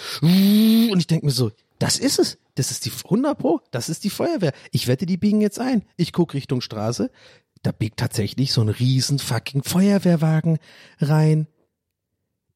[0.97, 2.37] ich denke mir so, das ist es.
[2.55, 3.61] Das ist die 100 Pro.
[3.71, 4.51] Das ist die Feuerwehr.
[4.71, 5.83] Ich wette, die biegen jetzt ein.
[5.95, 7.11] Ich guck Richtung Straße
[7.63, 10.57] da biegt tatsächlich so ein riesen fucking Feuerwehrwagen
[10.99, 11.47] rein.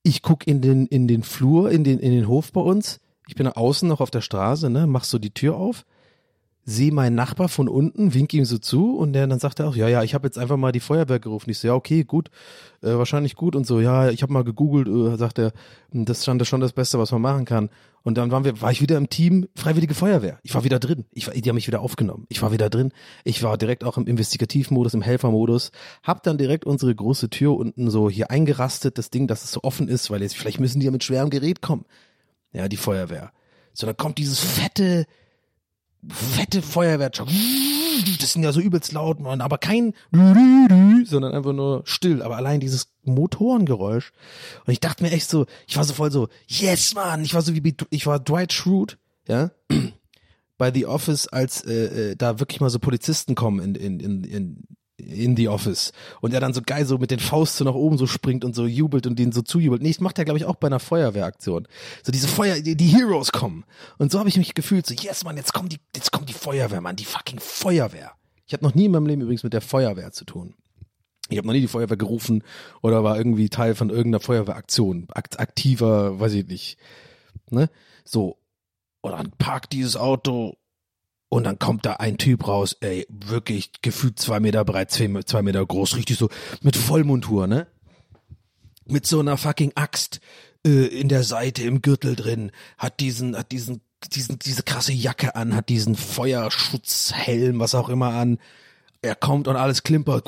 [0.03, 2.99] Ich guck in den, in den Flur, in den, in den Hof bei uns.
[3.27, 5.85] Ich bin außen noch auf der Straße, ne, mach so die Tür auf
[6.65, 9.75] sehe meinen Nachbar von unten, wink ihm so zu und der dann sagt er auch,
[9.75, 11.51] ja, ja, ich habe jetzt einfach mal die Feuerwehr gerufen.
[11.51, 12.31] Ich so, ja, okay, gut,
[12.81, 15.53] äh, wahrscheinlich gut und so, ja, ich habe mal gegoogelt, äh, sagt er,
[15.91, 17.69] hm, das stand schon das Beste, was man machen kann.
[18.01, 20.39] Und dann waren wir, war ich wieder im Team Freiwillige Feuerwehr.
[20.43, 21.05] Ich war wieder drin.
[21.11, 22.25] Ich war, die haben mich wieder aufgenommen.
[22.29, 22.91] Ich war wieder drin.
[23.23, 25.71] Ich war direkt auch im Investigativmodus, im Helfermodus.
[26.03, 29.63] Hab dann direkt unsere große Tür unten so hier eingerastet, das Ding, dass es so
[29.63, 31.85] offen ist, weil jetzt vielleicht müssen die ja mit schwerem Gerät kommen.
[32.53, 33.31] Ja, die Feuerwehr.
[33.73, 35.05] So, dann kommt dieses fette,
[36.09, 37.27] fette Feuerwehrtruck.
[38.19, 42.21] Das sind ja so übelst laut, man, aber kein sondern einfach nur still.
[42.21, 44.11] Aber allein dieses Motorengeräusch.
[44.65, 47.23] Und ich dachte mir echt so, ich war so voll so, yes, man.
[47.23, 49.51] Ich war so wie, ich war Dwight Schrute, ja,
[50.57, 54.23] bei The Office, als äh, äh, da wirklich mal so Polizisten kommen in, in, in,
[54.23, 54.63] in
[55.05, 55.91] in the Office
[56.21, 58.65] und er dann so geil so mit den Fausten nach oben so springt und so
[58.65, 59.81] jubelt und denen so zujubelt.
[59.81, 61.67] Nee, das macht er glaube ich auch bei einer Feuerwehraktion.
[62.03, 63.65] So diese Feuer, die, die Heroes kommen.
[63.97, 66.33] Und so habe ich mich gefühlt, so yes man, jetzt kommt die, jetzt kommt die
[66.33, 68.11] Feuerwehr, Mann, die fucking Feuerwehr.
[68.47, 70.53] Ich habe noch nie in meinem Leben übrigens mit der Feuerwehr zu tun.
[71.29, 72.43] Ich habe noch nie die Feuerwehr gerufen
[72.81, 76.77] oder war irgendwie Teil von irgendeiner Feuerwehraktion, akt aktiver, weiß ich nicht.
[77.49, 77.69] Ne?
[78.03, 78.37] So.
[79.01, 80.57] Dann parkt dieses Auto
[81.29, 85.65] und dann kommt da ein Typ raus, ey, wirklich gefühlt zwei Meter breit, zwei, Meter
[85.65, 86.29] groß, richtig so
[86.61, 87.67] mit Vollmontur, ne?
[88.87, 90.19] Mit so einer fucking Axt
[90.65, 93.81] äh, in der Seite im Gürtel drin, hat diesen, hat diesen,
[94.13, 98.37] diesen, diese krasse Jacke an, hat diesen Feuerschutzhelm, was auch immer an.
[99.01, 100.25] Er kommt und alles klimpert.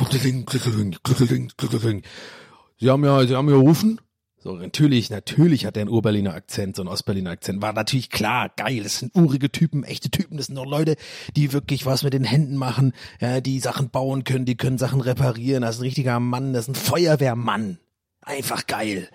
[2.79, 3.99] Sie haben ja, sie haben ja gerufen.
[4.47, 7.61] So, natürlich, natürlich hat er einen Urberliner Akzent, so einen Ostberliner Akzent.
[7.61, 8.81] War natürlich klar, geil.
[8.81, 10.37] Das sind urige Typen, echte Typen.
[10.37, 10.95] Das sind doch Leute,
[11.35, 15.01] die wirklich was mit den Händen machen, ja, die Sachen bauen können, die können Sachen
[15.01, 15.63] reparieren.
[15.63, 17.77] Das ist ein richtiger Mann, das ist ein Feuerwehrmann.
[18.21, 19.09] Einfach geil.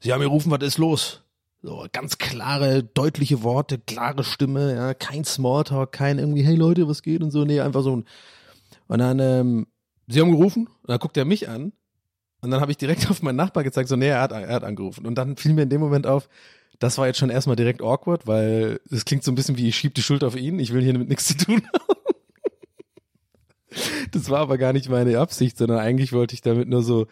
[0.00, 1.22] Sie haben gerufen, was ist los?
[1.62, 7.00] So, ganz klare, deutliche Worte, klare Stimme, ja, kein Smalltalk, kein irgendwie, hey Leute, was
[7.00, 7.46] geht und so.
[7.46, 8.04] Nee, einfach so ein.
[8.86, 9.66] Und dann, ähm,
[10.08, 11.72] sie haben gerufen, und dann guckt er mich an
[12.42, 14.64] und dann habe ich direkt auf meinen Nachbar gezeigt, so, nee, er hat, er hat
[14.64, 15.06] angerufen.
[15.06, 16.28] Und dann fiel mir in dem Moment auf,
[16.78, 19.76] das war jetzt schon erstmal direkt awkward, weil es klingt so ein bisschen wie, ich
[19.76, 22.02] schieb die Schuld auf ihn, ich will hier damit nichts zu tun haben.
[24.10, 27.06] Das war aber gar nicht meine Absicht, sondern eigentlich wollte ich damit nur so,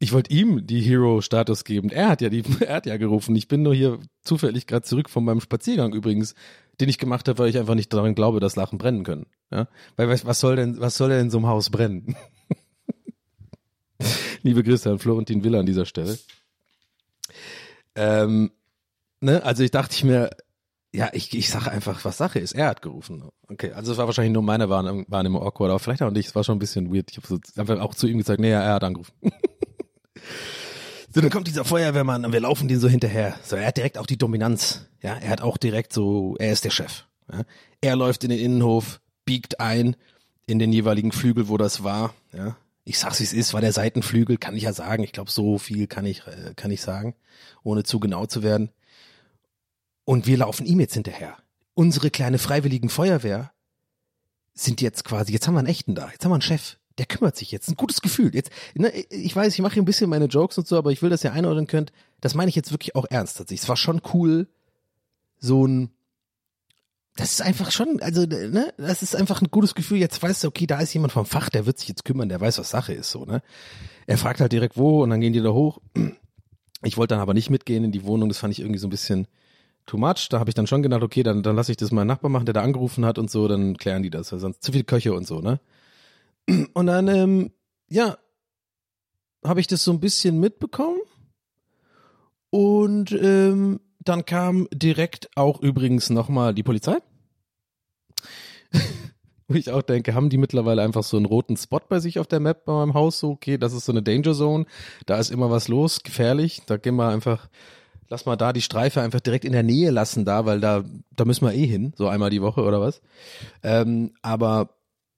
[0.00, 1.88] ich wollte ihm die Hero-Status geben.
[1.90, 3.34] Er hat ja die, er hat ja gerufen.
[3.36, 6.34] Ich bin nur hier zufällig gerade zurück von meinem Spaziergang übrigens,
[6.80, 9.26] den ich gemacht habe, weil ich einfach nicht daran glaube, dass Lachen brennen können.
[9.50, 9.68] Ja?
[9.96, 12.16] Weil was soll denn, was soll denn in so einem Haus brennen?
[14.42, 16.18] Liebe Grüße an Florentin Villa an dieser Stelle.
[17.94, 18.50] Ähm,
[19.20, 20.30] ne, also ich dachte ich mir,
[20.92, 22.52] ja, ich, ich sage einfach, was Sache ist.
[22.52, 23.24] Er hat gerufen.
[23.48, 26.28] Okay, also es war wahrscheinlich nur meine Wahrnehmung awkward, aber vielleicht auch nicht.
[26.28, 27.10] Es war schon ein bisschen weird.
[27.10, 29.12] Ich habe so einfach auch zu ihm gesagt, nee, ja, er hat angerufen.
[31.12, 33.34] so, dann kommt dieser Feuerwehrmann und wir laufen den so hinterher.
[33.42, 34.86] So, er hat direkt auch die Dominanz.
[35.02, 37.06] Ja, er hat auch direkt so, er ist der Chef.
[37.32, 37.42] Ja?
[37.80, 39.96] Er läuft in den Innenhof, biegt ein
[40.46, 42.14] in den jeweiligen Flügel, wo das war.
[42.32, 45.02] Ja, ich sag's wie es ist, war der Seitenflügel, kann ich ja sagen.
[45.02, 47.14] Ich glaube, so viel kann ich äh, kann ich sagen,
[47.62, 48.70] ohne zu genau zu werden.
[50.04, 51.36] Und wir laufen ihm jetzt hinterher.
[51.74, 53.52] Unsere kleine freiwilligen Feuerwehr
[54.52, 57.06] sind jetzt quasi, jetzt haben wir einen echten da, jetzt haben wir einen Chef, der
[57.06, 58.34] kümmert sich jetzt, ein gutes Gefühl.
[58.34, 61.02] Jetzt, ne, ich weiß, ich mache hier ein bisschen meine Jokes und so, aber ich
[61.02, 63.40] will, dass ihr einordnen könnt, das meine ich jetzt wirklich auch ernst.
[63.50, 64.46] Es war schon cool,
[65.38, 65.90] so ein,
[67.16, 69.98] das ist einfach schon, also, ne, das ist einfach ein gutes Gefühl.
[69.98, 72.40] Jetzt weißt du, okay, da ist jemand vom Fach, der wird sich jetzt kümmern, der
[72.40, 73.42] weiß, was Sache ist, so, ne.
[74.06, 75.80] Er fragt halt direkt wo und dann gehen die da hoch.
[76.82, 78.90] Ich wollte dann aber nicht mitgehen in die Wohnung, das fand ich irgendwie so ein
[78.90, 79.26] bisschen,
[79.86, 80.28] too much.
[80.30, 82.46] Da habe ich dann schon gedacht, okay, dann, dann lasse ich das meinen Nachbar machen,
[82.46, 85.14] der da angerufen hat und so, dann klären die das, weil sonst zu viele Köche
[85.14, 85.60] und so, ne?
[86.74, 87.50] Und dann, ähm,
[87.88, 88.18] ja,
[89.44, 90.98] habe ich das so ein bisschen mitbekommen.
[92.50, 96.96] Und ähm, dann kam direkt auch übrigens nochmal die Polizei.
[99.48, 102.26] Wo ich auch denke, haben die mittlerweile einfach so einen roten Spot bei sich auf
[102.26, 103.18] der Map bei meinem Haus?
[103.18, 104.64] So, okay, das ist so eine Danger Zone,
[105.04, 107.48] da ist immer was los, gefährlich, da gehen wir einfach
[108.08, 110.84] lass mal da die Streife einfach direkt in der Nähe lassen da, weil da,
[111.16, 113.00] da müssen wir eh hin, so einmal die Woche oder was.
[113.62, 114.70] Ähm, aber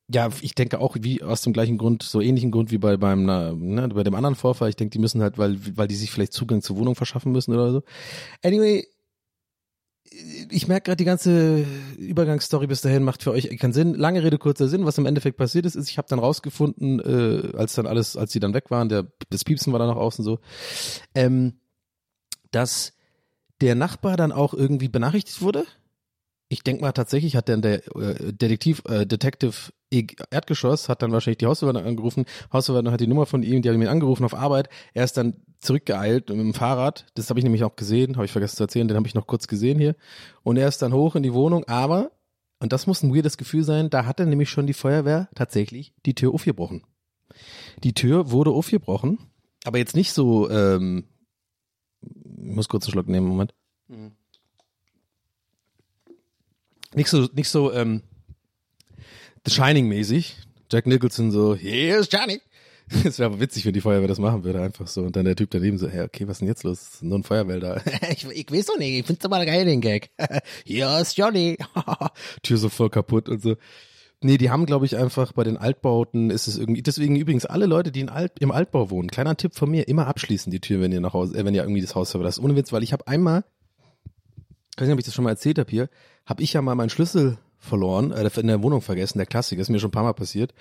[0.08, 3.24] ja, ich denke auch wie aus dem gleichen Grund, so ähnlichen Grund wie bei beim
[3.24, 4.68] ne, bei dem anderen Vorfall.
[4.68, 7.52] Ich denke, die müssen halt, weil weil die sich vielleicht Zugang zur Wohnung verschaffen müssen
[7.52, 7.82] oder so.
[8.42, 8.86] Anyway,
[10.50, 11.66] ich merke gerade die ganze
[11.98, 13.94] Übergangsstory bis dahin macht für euch keinen Sinn.
[13.94, 14.86] Lange Rede kurzer Sinn.
[14.86, 18.32] Was im Endeffekt passiert ist, ist, ich habe dann rausgefunden, äh, als dann alles, als
[18.32, 20.38] sie dann weg waren, der das Piepsen war dann noch außen so.
[21.14, 21.54] Ähm,
[22.50, 22.92] dass
[23.60, 25.64] der Nachbar dann auch irgendwie benachrichtigt wurde.
[26.48, 31.38] Ich denke mal tatsächlich hat dann der äh, Detektiv, äh, Detective Erdgeschoss hat dann wahrscheinlich
[31.38, 32.24] die Hausverwaltung angerufen.
[32.52, 34.68] Hausverwaltung hat die Nummer von ihm, die haben ihn angerufen auf Arbeit.
[34.94, 37.06] Er ist dann zurückgeeilt mit dem Fahrrad.
[37.14, 39.26] Das habe ich nämlich auch gesehen, habe ich vergessen zu erzählen, den habe ich noch
[39.26, 39.94] kurz gesehen hier.
[40.42, 42.10] Und er ist dann hoch in die Wohnung, aber,
[42.58, 45.94] und das muss ein weirdes Gefühl sein, da hat er nämlich schon die Feuerwehr tatsächlich
[46.04, 46.82] die Tür aufgebrochen.
[47.84, 49.18] Die Tür wurde aufgebrochen,
[49.64, 51.04] aber jetzt nicht so ähm,
[52.02, 53.54] ich muss kurz einen Schluck nehmen, Moment.
[53.88, 54.12] Mhm.
[56.96, 58.02] Nicht so, nicht so, ähm,
[59.46, 60.36] The Shining mäßig.
[60.72, 62.40] Jack Nicholson so, here's Johnny.
[63.02, 65.02] Das wäre aber witzig, wenn die Feuerwehr das machen würde, einfach so.
[65.02, 66.98] Und dann der Typ daneben so, hey, okay, was ist denn jetzt los?
[67.02, 67.82] Nur ein Feuerwehr
[68.12, 70.10] ich, ich weiß doch nicht, ich find's aber geil, den Gag.
[70.64, 71.58] Hier ist Johnny.
[72.42, 73.56] Tür so voll kaputt und so.
[74.22, 77.66] Nee, die haben, glaube ich, einfach bei den Altbauten ist es irgendwie, deswegen übrigens alle
[77.66, 80.92] Leute, die Alt, im Altbau wohnen, kleiner Tipp von mir, immer abschließen die Tür, wenn
[80.92, 82.38] ihr nach Hause, äh, wenn ihr irgendwie das Haus verlasst.
[82.38, 83.44] Ohne Witz, weil ich habe einmal,
[84.76, 85.88] ich weiß nicht, ob ich das schon mal erzählt habe hier,
[86.26, 89.70] habe ich ja mal meinen Schlüssel verloren, äh, in der Wohnung vergessen, der Klassiker, ist
[89.70, 90.52] mir schon ein paar Mal passiert.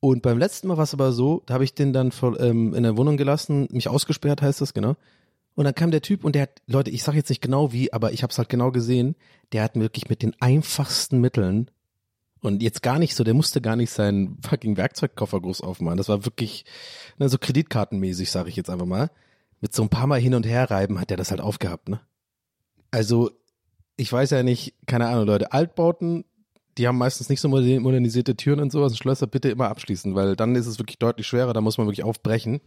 [0.00, 2.74] Und beim letzten Mal war es aber so, da habe ich den dann vor, ähm,
[2.74, 4.96] in der Wohnung gelassen, mich ausgesperrt heißt das, genau.
[5.54, 7.92] Und dann kam der Typ und der hat, Leute, ich sage jetzt nicht genau wie,
[7.92, 9.14] aber ich habe es halt genau gesehen,
[9.52, 11.70] der hat wirklich mit den einfachsten Mitteln
[12.40, 15.96] und jetzt gar nicht so, der musste gar nicht seinen fucking Werkzeugkoffer groß aufmachen.
[15.96, 16.64] Das war wirklich
[17.18, 19.10] ne, so kreditkartenmäßig, sage ich jetzt einfach mal.
[19.60, 22.00] Mit so ein paar Mal hin und her reiben hat er das halt aufgehabt, ne?
[22.90, 23.30] Also,
[23.96, 26.24] ich weiß ja nicht, keine Ahnung, Leute, Altbauten,
[26.78, 28.96] die haben meistens nicht so modernisierte Türen und sowas.
[28.96, 32.04] Schlösser bitte immer abschließen, weil dann ist es wirklich deutlich schwerer, da muss man wirklich
[32.04, 32.60] aufbrechen.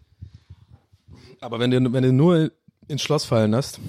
[1.41, 2.51] Aber wenn du, wenn du nur
[2.87, 3.79] ins Schloss fallen lässt,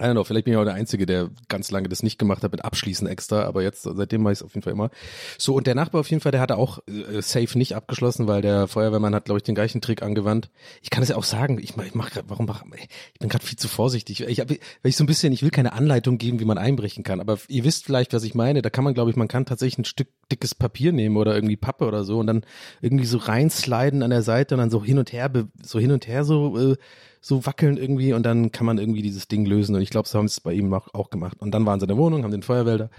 [0.00, 2.42] I don't know, vielleicht bin ich auch der Einzige, der ganz lange das nicht gemacht
[2.42, 4.90] hat mit Abschließen extra, aber jetzt, seitdem mache ich es auf jeden Fall immer.
[5.36, 8.40] So, und der Nachbar auf jeden Fall, der hatte auch äh, safe nicht abgeschlossen, weil
[8.40, 10.48] der Feuerwehrmann hat, glaube ich, den gleichen Trick angewandt.
[10.80, 13.44] Ich kann es ja auch sagen, ich, ich mach grad, warum mach, ich bin gerade
[13.44, 14.22] viel zu vorsichtig.
[14.22, 17.04] Ich, hab, weil ich so ein bisschen, ich will keine Anleitung geben, wie man einbrechen
[17.04, 18.62] kann, aber ihr wisst vielleicht, was ich meine.
[18.62, 21.56] Da kann man, glaube ich, man kann tatsächlich ein Stück dickes Papier nehmen oder irgendwie
[21.56, 22.46] Pappe oder so und dann
[22.80, 25.30] irgendwie so reinsliden an der Seite und dann so hin und her,
[25.62, 26.76] so hin und her so äh,
[27.20, 29.74] so wackeln irgendwie und dann kann man irgendwie dieses Ding lösen.
[29.74, 31.36] Und ich glaube, so haben sie es bei ihm auch, auch gemacht.
[31.40, 32.90] Und dann waren sie in der Wohnung, haben den Feuerwälder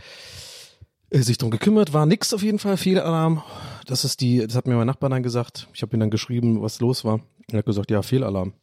[1.09, 3.43] äh, sich drum gekümmert, war nix auf jeden Fall, Fehlalarm.
[3.85, 5.67] Das ist die, das hat mir mein Nachbar dann gesagt.
[5.73, 7.21] Ich habe ihm dann geschrieben, was los war.
[7.51, 8.53] Er hat gesagt, ja, Fehlalarm.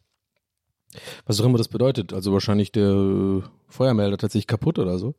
[1.26, 2.12] Was auch immer das bedeutet.
[2.12, 5.14] Also wahrscheinlich der Feuermelder tatsächlich kaputt oder so.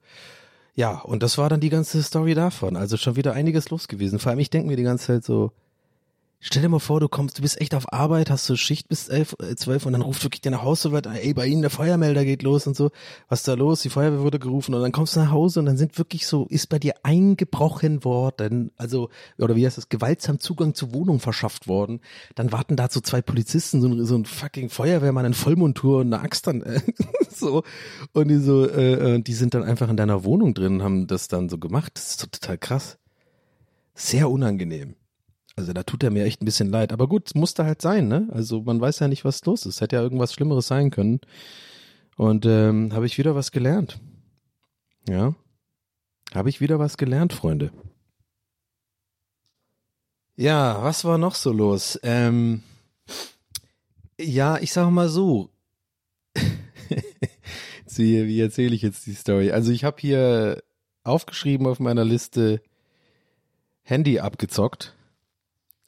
[0.73, 2.78] Ja, und das war dann die ganze Story davon.
[2.78, 4.17] Also schon wieder einiges los gewesen.
[4.17, 5.52] Vor allem, ich denke mir die ganze Zeit so,
[6.41, 9.10] Stell dir mal vor, du kommst, du bist echt auf Arbeit, hast so Schicht bis
[9.10, 12.23] elf, äh, zwölf und dann ruft wirklich Hause so weit, ey, bei Ihnen der Feuermelder
[12.23, 12.91] geht los und so.
[13.28, 13.82] Was ist da los?
[13.82, 16.45] Die Feuerwehr wurde gerufen und dann kommst du nach Hause und dann sind wirklich so,
[16.49, 21.67] ist bei dir eingebrochen worden, also, oder wie heißt das, gewaltsam Zugang zur Wohnung verschafft
[21.67, 21.99] worden.
[22.36, 26.13] Dann warten da so zwei Polizisten, so ein, so ein fucking Feuerwehrmann in Vollmontur und
[26.13, 26.80] eine Axt dann, äh,
[27.36, 27.63] so.
[28.13, 31.28] Und die so, äh, äh, die sind dann einfach in deiner Wohnung drin, haben das
[31.28, 31.91] dann so gemacht.
[31.95, 32.97] Das ist so total krass.
[33.93, 34.95] Sehr unangenehm.
[35.60, 36.93] Also da tut er mir echt ein bisschen leid.
[36.93, 38.30] Aber gut, es musste halt sein, ne?
[38.32, 39.82] Also man weiß ja nicht, was los ist.
[39.82, 41.19] Hätte ja irgendwas Schlimmeres sein können.
[42.15, 44.00] Und ähm, habe ich wieder was gelernt.
[45.10, 45.36] Ja.
[46.34, 47.74] Habe ich wieder was gelernt, Freunde.
[50.38, 52.00] Ja, was war noch so los?
[52.04, 52.63] Ähm,
[54.17, 55.50] ja, ich sag mal so.
[57.86, 59.52] Siehe, wie erzähle ich jetzt die Story?
[59.52, 60.63] Also ich habe hier
[61.04, 62.62] aufgeschrieben auf meiner Liste
[63.82, 64.95] Handy abgezockt.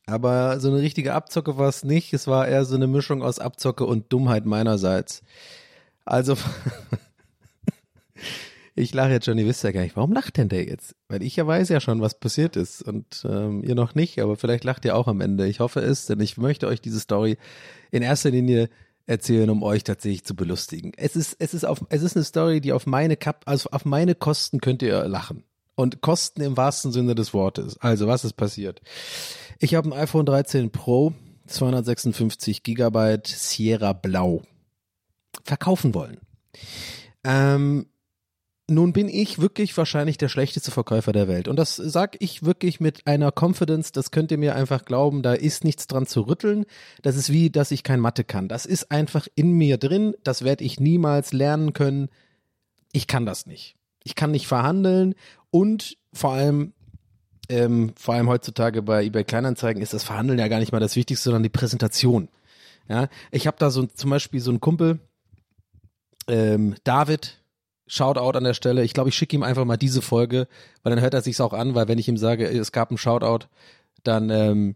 [0.05, 2.13] Aber so eine richtige Abzocke war es nicht.
[2.13, 5.21] Es war eher so eine Mischung aus Abzocke und Dummheit meinerseits.
[6.05, 6.35] Also,
[8.75, 10.95] ich lache jetzt schon, ihr wisst ja gar nicht, warum lacht denn der jetzt?
[11.07, 14.35] Weil ich ja weiß ja schon, was passiert ist und ähm, ihr noch nicht, aber
[14.35, 15.47] vielleicht lacht ihr auch am Ende.
[15.47, 17.37] Ich hoffe es, denn ich möchte euch diese Story
[17.91, 18.69] in erster Linie
[19.05, 20.93] erzählen, um euch tatsächlich zu belustigen.
[20.97, 23.85] Es ist, es ist auf, es ist eine Story, die auf meine Kap, also auf
[23.85, 25.43] meine Kosten könnt ihr lachen.
[25.75, 27.77] Und Kosten im wahrsten Sinne des Wortes.
[27.79, 28.81] Also, was ist passiert?
[29.63, 31.13] Ich habe ein iPhone 13 Pro,
[31.45, 34.41] 256 Gigabyte Sierra Blau
[35.43, 36.17] verkaufen wollen.
[37.23, 37.85] Ähm,
[38.67, 41.47] nun bin ich wirklich wahrscheinlich der schlechteste Verkäufer der Welt.
[41.47, 45.33] Und das sage ich wirklich mit einer Confidence, das könnt ihr mir einfach glauben, da
[45.33, 46.65] ist nichts dran zu rütteln.
[47.03, 48.47] Das ist wie, dass ich kein Mathe kann.
[48.47, 52.09] Das ist einfach in mir drin, das werde ich niemals lernen können.
[52.93, 53.75] Ich kann das nicht.
[54.03, 55.13] Ich kann nicht verhandeln
[55.51, 56.73] und vor allem,
[57.51, 60.95] ähm, vor allem heutzutage bei eBay Kleinanzeigen ist das Verhandeln ja gar nicht mal das
[60.95, 62.29] Wichtigste, sondern die Präsentation.
[62.89, 64.99] Ja, ich habe da so zum Beispiel so einen Kumpel,
[66.27, 67.37] ähm, David,
[67.87, 68.83] Shoutout an der Stelle.
[68.83, 70.47] Ich glaube, ich schicke ihm einfach mal diese Folge,
[70.81, 72.97] weil dann hört er sich's auch an, weil wenn ich ihm sage, es gab einen
[72.97, 73.47] Shoutout,
[74.03, 74.75] dann ähm,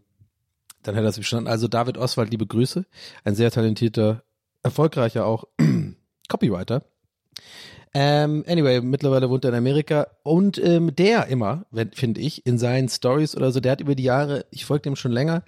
[0.86, 1.48] dann hört er es verstanden.
[1.48, 2.84] Also David Oswald, liebe Grüße,
[3.24, 4.22] ein sehr talentierter,
[4.62, 5.44] erfolgreicher auch
[6.28, 6.82] Copywriter.
[7.98, 12.90] Ähm, anyway, mittlerweile wohnt er in Amerika und ähm, der immer, finde ich, in seinen
[12.90, 15.44] Stories oder so, der hat über die Jahre, ich folge dem schon länger,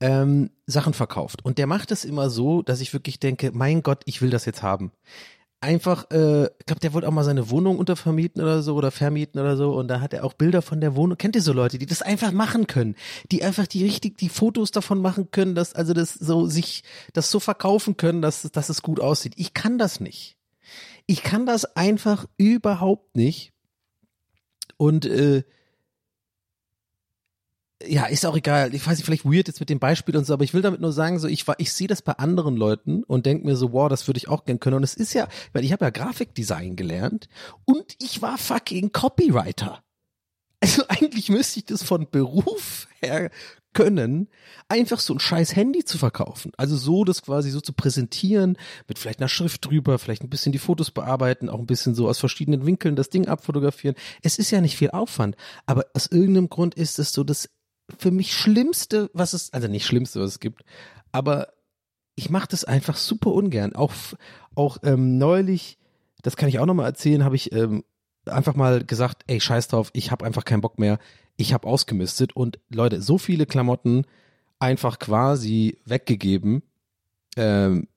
[0.00, 1.42] ähm, Sachen verkauft.
[1.42, 4.44] Und der macht es immer so, dass ich wirklich denke, mein Gott, ich will das
[4.44, 4.92] jetzt haben.
[5.62, 9.40] Einfach, äh, ich glaube, der wollte auch mal seine Wohnung untervermieten oder so oder vermieten
[9.40, 9.72] oder so.
[9.72, 11.16] Und da hat er auch Bilder von der Wohnung.
[11.16, 12.94] Kennt ihr so Leute, die das einfach machen können?
[13.32, 17.30] Die einfach die richtig, die Fotos davon machen können, dass, also das so sich, das
[17.30, 19.32] so verkaufen können, dass, dass es gut aussieht.
[19.36, 20.35] Ich kann das nicht.
[21.06, 23.52] Ich kann das einfach überhaupt nicht.
[24.76, 25.44] Und äh,
[27.84, 28.74] ja, ist auch egal.
[28.74, 30.80] Ich weiß nicht, vielleicht weird jetzt mit dem Beispiel und so, aber ich will damit
[30.80, 33.72] nur sagen, so ich war, ich sehe das bei anderen Leuten und denke mir so,
[33.72, 34.76] wow, das würde ich auch gern können.
[34.76, 37.28] Und es ist ja, weil ich habe ja Grafikdesign gelernt
[37.64, 39.82] und ich war fucking Copywriter.
[40.60, 43.30] Also eigentlich müsste ich das von Beruf her
[43.76, 44.28] können,
[44.70, 46.50] einfach so ein scheiß Handy zu verkaufen.
[46.56, 48.56] Also so das quasi so zu präsentieren,
[48.88, 52.08] mit vielleicht einer Schrift drüber, vielleicht ein bisschen die Fotos bearbeiten, auch ein bisschen so
[52.08, 53.94] aus verschiedenen Winkeln das Ding abfotografieren.
[54.22, 55.36] Es ist ja nicht viel Aufwand,
[55.66, 57.50] aber aus irgendeinem Grund ist es so das
[57.98, 60.64] für mich Schlimmste, was es, also nicht Schlimmste, was es gibt,
[61.12, 61.48] aber
[62.14, 63.76] ich mache das einfach super ungern.
[63.76, 63.92] Auch,
[64.54, 65.76] auch ähm, neulich,
[66.22, 67.84] das kann ich auch nochmal erzählen, habe ich ähm,
[68.24, 70.98] einfach mal gesagt, ey, scheiß drauf, ich habe einfach keinen Bock mehr.
[71.36, 74.04] Ich habe ausgemistet und Leute, so viele Klamotten
[74.58, 76.62] einfach quasi weggegeben.
[77.36, 77.88] Ähm,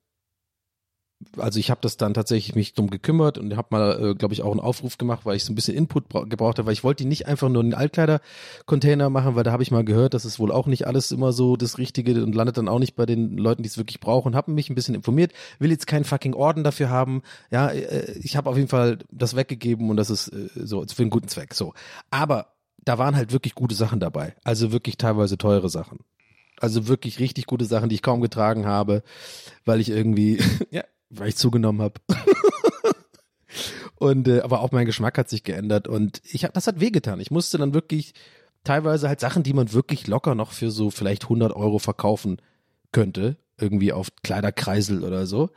[1.37, 4.41] also ich habe das dann tatsächlich mich drum gekümmert und habe mal, äh, glaube ich,
[4.41, 7.03] auch einen Aufruf gemacht, weil ich so ein bisschen Input gebraucht habe, weil ich wollte
[7.03, 10.23] die nicht einfach nur in den Altkleider-Container machen, weil da habe ich mal gehört, dass
[10.23, 13.05] es wohl auch nicht alles immer so das Richtige und landet dann auch nicht bei
[13.05, 14.35] den Leuten, die es wirklich brauchen.
[14.35, 17.21] Habe mich ein bisschen informiert, will jetzt keinen fucking Orden dafür haben.
[17.51, 21.01] Ja, äh, ich habe auf jeden Fall das weggegeben und das ist äh, so für
[21.01, 21.53] einen guten Zweck.
[21.53, 21.73] So,
[22.11, 22.47] aber
[22.85, 25.99] da waren halt wirklich gute Sachen dabei, also wirklich teilweise teure Sachen.
[26.59, 29.03] Also wirklich richtig gute Sachen, die ich kaum getragen habe,
[29.65, 32.01] weil ich irgendwie, ja, weil ich zugenommen habe.
[33.95, 37.19] und äh, aber auch mein Geschmack hat sich geändert und ich hab, das hat wehgetan.
[37.19, 38.13] Ich musste dann wirklich
[38.63, 42.41] teilweise halt Sachen, die man wirklich locker noch für so vielleicht 100 Euro verkaufen
[42.91, 45.49] könnte, irgendwie auf Kleiderkreisel oder so.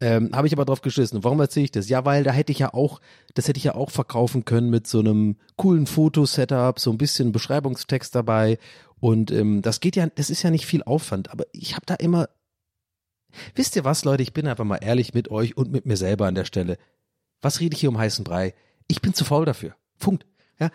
[0.00, 1.24] Ähm, habe ich aber drauf geschissen.
[1.24, 1.88] Warum erzähle ich das?
[1.88, 3.00] Ja, weil da hätte ich ja auch,
[3.34, 7.32] das hätte ich ja auch verkaufen können mit so einem coolen Fotosetup, so ein bisschen
[7.32, 8.58] Beschreibungstext dabei.
[9.00, 11.94] Und ähm, das geht ja, das ist ja nicht viel Aufwand, aber ich habe da
[11.94, 12.28] immer
[13.54, 14.22] Wisst ihr was, Leute?
[14.22, 16.78] Ich bin einfach mal ehrlich mit euch und mit mir selber an der Stelle.
[17.40, 18.54] Was rede ich hier um heißen Brei?
[18.88, 19.74] Ich bin zu faul dafür.
[19.98, 20.26] Punkt.
[20.58, 20.70] Ja,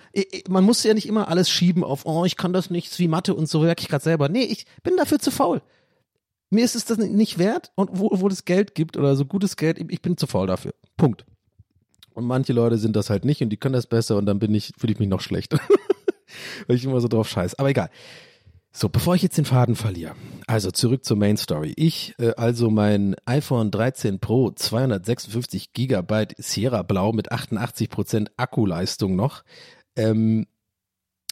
[0.48, 3.36] man muss ja nicht immer alles schieben auf, oh, ich kann das nicht, wie Mathe
[3.36, 4.30] und so, merke ich gerade selber.
[4.30, 5.62] Nee, ich bin dafür zu faul.
[6.54, 9.58] Mir ist es das nicht wert und wo, wo es Geld gibt oder so gutes
[9.58, 10.74] Geld, ich bin zu faul dafür.
[10.98, 11.26] Punkt.
[12.14, 14.54] Und manche Leute sind das halt nicht und die können das besser und dann bin
[14.54, 15.60] ich, fühle ich mich noch schlechter.
[16.68, 17.56] Weil ich immer so drauf scheiß.
[17.56, 17.90] Aber egal.
[18.72, 20.16] So, bevor ich jetzt den Faden verliere.
[20.48, 21.74] Also zurück zur Main Story.
[21.76, 29.44] Ich, äh, also mein iPhone 13 Pro 256 Gigabyte Sierra Blau mit 88% Akkuleistung noch,
[29.96, 30.48] ähm,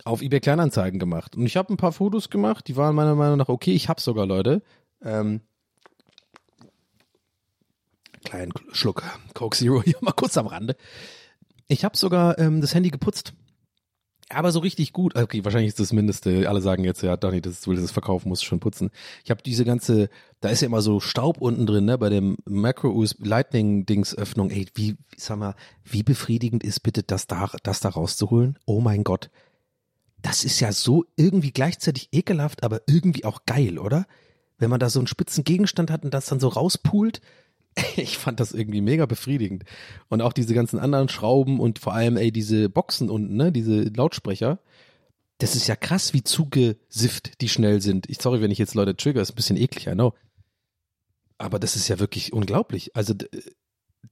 [0.04, 1.36] auf eBay Kleinanzeigen gemacht.
[1.36, 3.74] Und ich habe ein paar Fotos gemacht, die waren meiner Meinung nach okay.
[3.74, 4.62] Ich habe sogar Leute.
[5.04, 5.42] Ähm,
[8.24, 10.76] kleinen Schluck Coke Zero hier mal kurz am Rande.
[11.68, 13.34] Ich habe sogar ähm, das Handy geputzt.
[14.34, 15.16] Aber so richtig gut.
[15.16, 16.48] Okay, wahrscheinlich ist das Mindeste.
[16.48, 18.90] Alle sagen jetzt, ja, Donny, das will das verkaufen, musst schon putzen.
[19.24, 22.38] Ich habe diese ganze, da ist ja immer so Staub unten drin, ne, bei dem
[22.46, 24.50] Macro Lightning Dings Öffnung.
[24.50, 28.58] Ey, wie, sag mal, wie befriedigend ist bitte das da, das da rauszuholen?
[28.66, 29.30] Oh mein Gott.
[30.22, 34.06] Das ist ja so irgendwie gleichzeitig ekelhaft, aber irgendwie auch geil, oder?
[34.62, 37.22] Wenn man da so einen spitzen Gegenstand hat und das dann so rauspult.
[37.96, 39.64] Ich fand das irgendwie mega befriedigend.
[40.10, 43.84] Und auch diese ganzen anderen Schrauben und vor allem, ey, diese Boxen unten, ne, diese
[43.84, 44.60] Lautsprecher.
[45.38, 48.10] Das ist ja krass, wie zugesifft die schnell sind.
[48.10, 50.14] Ich sorry, wenn ich jetzt Leute trigger, ist ein bisschen eklig, I know.
[51.38, 52.94] Aber das ist ja wirklich unglaublich.
[52.94, 53.14] Also,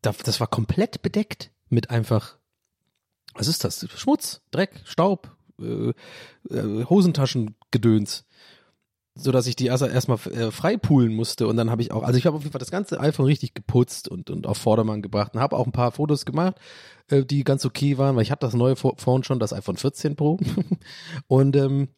[0.01, 2.37] das war komplett bedeckt mit einfach,
[3.33, 3.85] was ist das?
[3.97, 5.89] Schmutz, Dreck, Staub, äh,
[6.49, 8.25] äh, Hosentaschengedöns
[9.19, 12.17] so dass ich die erst erstmal äh, freipulen musste und dann habe ich auch, also
[12.17, 15.33] ich habe auf jeden Fall das ganze iPhone richtig geputzt und, und auf Vordermann gebracht
[15.33, 16.55] und habe auch ein paar Fotos gemacht,
[17.09, 19.77] äh, die ganz okay waren, weil ich hatte das neue Pho- Phone schon, das iPhone
[19.77, 20.39] 14 Pro.
[21.27, 21.89] Und ähm,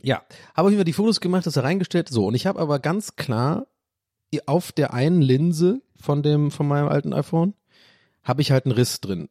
[0.00, 0.22] ja,
[0.54, 2.26] habe auf jeden Fall die Fotos gemacht, das da reingestellt, so.
[2.26, 3.66] Und ich habe aber ganz klar
[4.46, 7.54] auf der einen Linse von dem von meinem alten iPhone
[8.22, 9.28] habe ich halt einen Riss drin.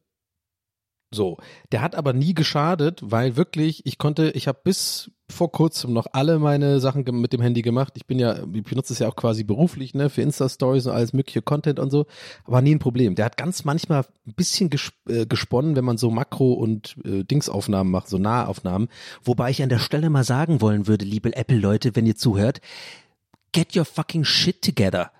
[1.14, 1.36] So,
[1.72, 6.06] der hat aber nie geschadet, weil wirklich, ich konnte, ich habe bis vor kurzem noch
[6.12, 7.94] alle meine Sachen mit dem Handy gemacht.
[7.96, 11.12] Ich bin ja, ich benutze es ja auch quasi beruflich, ne, für Insta-Stories und alles
[11.12, 12.06] mögliche Content und so,
[12.44, 13.14] aber nie ein Problem.
[13.14, 17.24] Der hat ganz manchmal ein bisschen ges äh, gesponnen, wenn man so Makro- und äh,
[17.24, 18.88] Dingsaufnahmen macht, so Nahaufnahmen.
[19.24, 22.60] Wobei ich an der Stelle mal sagen wollen würde, liebe Apple-Leute, wenn ihr zuhört,
[23.52, 25.10] get your fucking shit together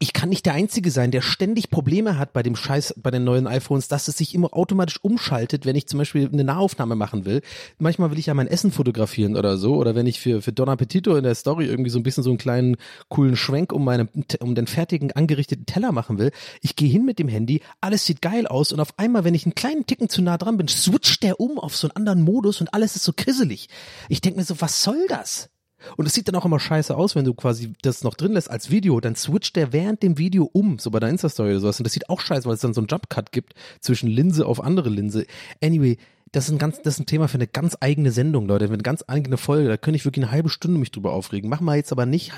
[0.00, 3.24] ich kann nicht der Einzige sein, der ständig Probleme hat bei dem Scheiß, bei den
[3.24, 7.24] neuen iPhones, dass es sich immer automatisch umschaltet, wenn ich zum Beispiel eine Nahaufnahme machen
[7.24, 7.42] will.
[7.78, 10.68] Manchmal will ich ja mein Essen fotografieren oder so, oder wenn ich für, für Don
[10.68, 12.76] Appetito in der Story irgendwie so ein bisschen so einen kleinen
[13.08, 16.30] coolen Schwenk um meine, um den fertigen angerichteten Teller machen will.
[16.60, 19.46] Ich gehe hin mit dem Handy, alles sieht geil aus und auf einmal, wenn ich
[19.46, 22.60] einen kleinen Ticken zu nah dran bin, switcht der um auf so einen anderen Modus
[22.60, 23.68] und alles ist so krisselig.
[24.08, 25.50] Ich denke mir so, was soll das?
[25.96, 28.50] Und es sieht dann auch immer scheiße aus, wenn du quasi das noch drin lässt
[28.50, 31.78] als Video, dann switcht der während dem Video um, so bei der Insta-Story oder sowas.
[31.78, 34.62] Und das sieht auch scheiße, weil es dann so einen Jump-Cut gibt zwischen Linse auf
[34.62, 35.26] andere Linse.
[35.62, 35.98] Anyway,
[36.32, 38.74] das ist ein ganz, das ist ein Thema für eine ganz eigene Sendung, Leute, für
[38.74, 39.68] eine ganz eigene Folge.
[39.68, 41.48] Da könnte ich wirklich eine halbe Stunde mich drüber aufregen.
[41.48, 42.32] Machen wir jetzt aber nicht,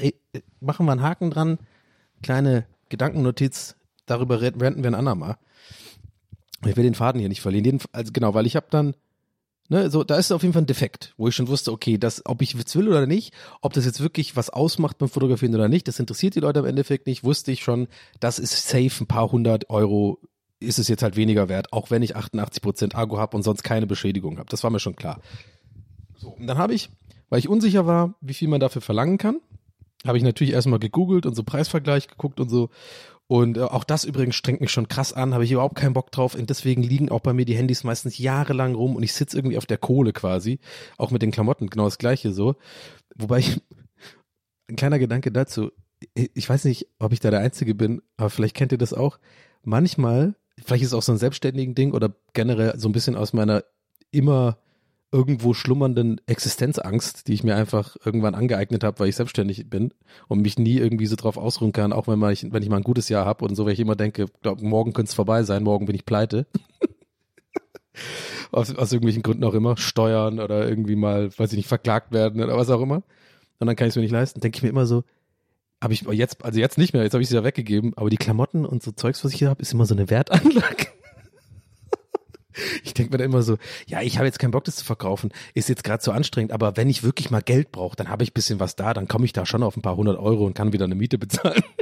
[0.61, 1.59] machen wir einen Haken dran,
[2.23, 3.77] kleine Gedankennotiz,
[4.07, 5.37] darüber ranten wir ein andermal.
[6.67, 7.65] Ich will den Faden hier nicht verlieren.
[7.65, 8.95] Jeden, also genau, weil ich habe dann
[9.73, 12.27] Ne, so, da ist auf jeden Fall ein Defekt, wo ich schon wusste, okay, das,
[12.27, 15.69] ob ich jetzt will oder nicht, ob das jetzt wirklich was ausmacht beim Fotografieren oder
[15.69, 17.87] nicht, das interessiert die Leute im Endeffekt nicht, wusste ich schon,
[18.19, 20.19] das ist safe ein paar hundert Euro,
[20.59, 23.87] ist es jetzt halt weniger wert, auch wenn ich 88% Argo habe und sonst keine
[23.87, 24.49] Beschädigung habe.
[24.51, 25.21] Das war mir schon klar.
[26.17, 26.91] So, und dann habe ich,
[27.29, 29.39] weil ich unsicher war, wie viel man dafür verlangen kann,
[30.05, 32.71] habe ich natürlich erstmal gegoogelt und so Preisvergleich geguckt und so.
[33.31, 36.11] Und äh, auch das übrigens strengt mich schon krass an, habe ich überhaupt keinen Bock
[36.11, 36.35] drauf.
[36.35, 39.57] Und deswegen liegen auch bei mir die Handys meistens jahrelang rum und ich sitze irgendwie
[39.57, 40.59] auf der Kohle quasi.
[40.99, 42.57] Auch mit den Klamotten, genau das gleiche so.
[43.15, 43.63] Wobei ich,
[44.69, 45.71] ein kleiner Gedanke dazu,
[46.13, 49.21] ich weiß nicht, ob ich da der Einzige bin, aber vielleicht kennt ihr das auch.
[49.63, 53.33] Manchmal, vielleicht ist es auch so ein selbstständigen Ding oder generell so ein bisschen aus
[53.33, 53.63] meiner
[54.11, 54.59] immer
[55.13, 59.93] irgendwo schlummernden Existenzangst, die ich mir einfach irgendwann angeeignet habe, weil ich selbstständig bin
[60.29, 62.77] und mich nie irgendwie so drauf ausruhen kann, auch wenn, man, ich, wenn ich mal
[62.77, 65.43] ein gutes Jahr habe und so, weil ich immer denke, glaub, morgen könnte es vorbei
[65.43, 66.47] sein, morgen bin ich pleite.
[68.53, 72.43] aus, aus irgendwelchen Gründen auch immer, Steuern oder irgendwie mal, weiß ich nicht, verklagt werden
[72.43, 73.03] oder was auch immer.
[73.59, 75.03] Und dann kann ich es mir nicht leisten, denke ich mir immer so,
[75.83, 78.17] habe ich jetzt, also jetzt nicht mehr, jetzt habe ich es ja weggegeben, aber die
[78.17, 80.87] Klamotten und so Zeugs, was ich hier habe, ist immer so eine Wertanlage.
[82.83, 85.31] Ich denke mir da immer so, ja, ich habe jetzt keinen Bock, das zu verkaufen,
[85.55, 88.35] ist jetzt gerade so anstrengend, aber wenn ich wirklich mal Geld brauche, dann habe ich
[88.35, 90.73] bisschen was da, dann komme ich da schon auf ein paar hundert Euro und kann
[90.73, 91.63] wieder eine Miete bezahlen.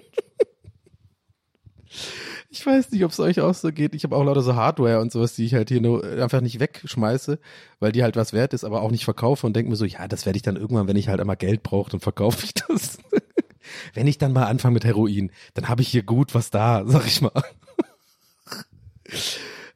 [2.50, 3.94] Ich weiß nicht, ob es euch auch so geht.
[3.94, 6.58] Ich habe auch lauter so Hardware und sowas, die ich halt hier nur einfach nicht
[6.58, 7.38] wegschmeiße,
[7.78, 10.08] weil die halt was wert ist, aber auch nicht verkaufe und denke mir so, ja,
[10.08, 12.98] das werde ich dann irgendwann, wenn ich halt einmal Geld brauche, dann verkaufe ich das.
[13.94, 17.06] wenn ich dann mal anfange mit Heroin, dann habe ich hier gut was da, sag
[17.06, 17.32] ich mal.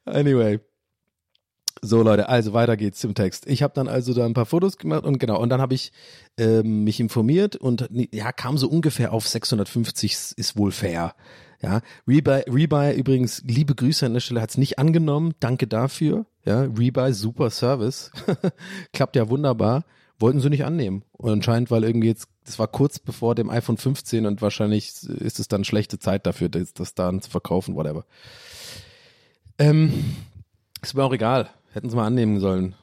[0.04, 0.58] Anyway.
[1.84, 3.48] So Leute, also weiter geht's zum Text.
[3.48, 5.90] Ich habe dann also da ein paar Fotos gemacht und genau, und dann habe ich
[6.38, 11.16] ähm, mich informiert und ja, kam so ungefähr auf 650 ist wohl fair.
[11.60, 15.34] Ja, Rebuy, Rebuy übrigens, liebe Grüße an der Stelle, hat's nicht angenommen.
[15.40, 16.26] Danke dafür.
[16.44, 18.12] Ja, Rebuy, super Service.
[18.92, 19.84] Klappt ja wunderbar.
[20.20, 21.02] Wollten sie nicht annehmen.
[21.12, 25.40] Und anscheinend, weil irgendwie jetzt, das war kurz bevor dem iPhone 15 und wahrscheinlich ist
[25.40, 28.04] es dann schlechte Zeit dafür, das, das dann zu verkaufen, whatever.
[29.58, 30.16] Ähm,
[30.80, 31.50] ist mir auch egal.
[31.72, 32.74] Hätten sie mal annehmen sollen.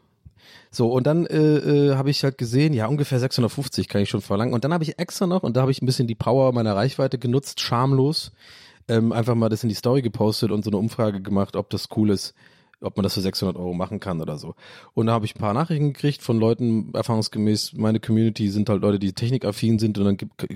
[0.71, 4.21] So, und dann äh, äh, habe ich halt gesehen, ja, ungefähr 650 kann ich schon
[4.21, 4.53] verlangen.
[4.53, 6.75] Und dann habe ich extra noch, und da habe ich ein bisschen die Power meiner
[6.75, 8.31] Reichweite genutzt, schamlos,
[8.87, 11.89] ähm, einfach mal das in die Story gepostet und so eine Umfrage gemacht, ob das
[11.95, 12.35] cool ist,
[12.81, 14.55] ob man das für 600 Euro machen kann oder so.
[14.93, 18.81] Und da habe ich ein paar Nachrichten gekriegt von Leuten, erfahrungsgemäß, meine Community sind halt
[18.81, 20.47] Leute, die technikaffin sind und dann gibt,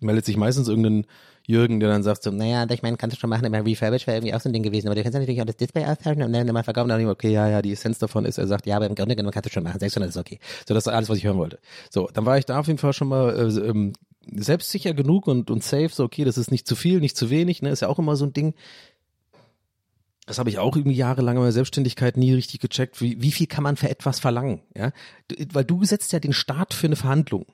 [0.00, 1.06] meldet sich meistens irgendein
[1.44, 4.18] Jürgen, der dann sagt so, naja, ich meine, kannst du schon machen, immer Refurbish wäre
[4.18, 6.32] irgendwie auch so ein Ding gewesen, aber du kannst natürlich auch das Display austauschen und
[6.32, 6.90] dann immer verkaufen.
[6.90, 9.16] Und dann okay, ja, ja, die Essenz davon ist, er sagt, ja, aber im Grunde
[9.16, 10.38] genommen kannst du schon machen, 600 ist okay.
[10.68, 11.58] So, das ist alles, was ich hören wollte.
[11.90, 13.92] So, dann war ich da auf jeden Fall schon mal äh, ähm,
[14.30, 17.60] selbstsicher genug und, und safe, so, okay, das ist nicht zu viel, nicht zu wenig,
[17.62, 18.54] ne, ist ja auch immer so ein Ding.
[20.32, 23.02] Das habe ich auch irgendwie jahrelang in meiner Selbstständigkeit nie richtig gecheckt.
[23.02, 24.62] Wie, wie viel kann man für etwas verlangen?
[24.74, 24.90] Ja,
[25.52, 27.44] weil du setzt ja den Start für eine Verhandlung.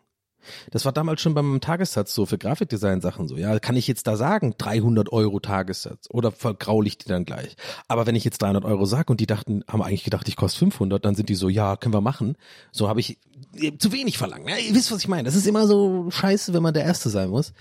[0.71, 3.37] Das war damals schon beim Tagessatz so für Grafikdesign-Sachen so.
[3.37, 7.57] Ja, kann ich jetzt da sagen 300 Euro Tagessatz oder vergraul ich die dann gleich?
[7.87, 10.59] Aber wenn ich jetzt 300 Euro sage und die dachten, haben eigentlich gedacht, ich koste
[10.61, 12.37] 500, dann sind die so, ja, können wir machen.
[12.73, 13.19] So habe ich
[13.57, 14.49] äh, zu wenig verlangt.
[14.49, 15.25] Ja, ihr wisst, was ich meine.
[15.25, 17.53] Das ist immer so scheiße, wenn man der Erste sein muss.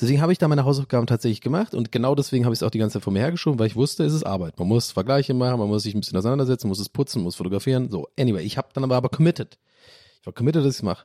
[0.00, 2.70] Deswegen habe ich da meine Hausaufgaben tatsächlich gemacht und genau deswegen habe ich es auch
[2.70, 4.58] die ganze Zeit vor mir hergeschoben, weil ich wusste, es ist Arbeit.
[4.58, 7.90] Man muss Vergleiche machen, man muss sich ein bisschen auseinandersetzen, muss es putzen, muss fotografieren.
[7.90, 9.58] So, anyway, ich habe dann aber aber committed.
[10.20, 11.04] Ich war committed, dass ich mache.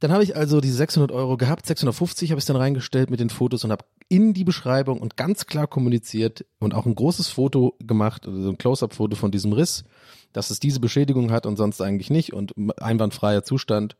[0.00, 3.30] Dann habe ich also diese 600 Euro gehabt, 650 habe ich dann reingestellt mit den
[3.30, 7.74] Fotos und habe in die Beschreibung und ganz klar kommuniziert und auch ein großes Foto
[7.80, 9.84] gemacht, also ein Close-up-Foto von diesem Riss,
[10.32, 13.96] dass es diese Beschädigung hat und sonst eigentlich nicht und einwandfreier Zustand.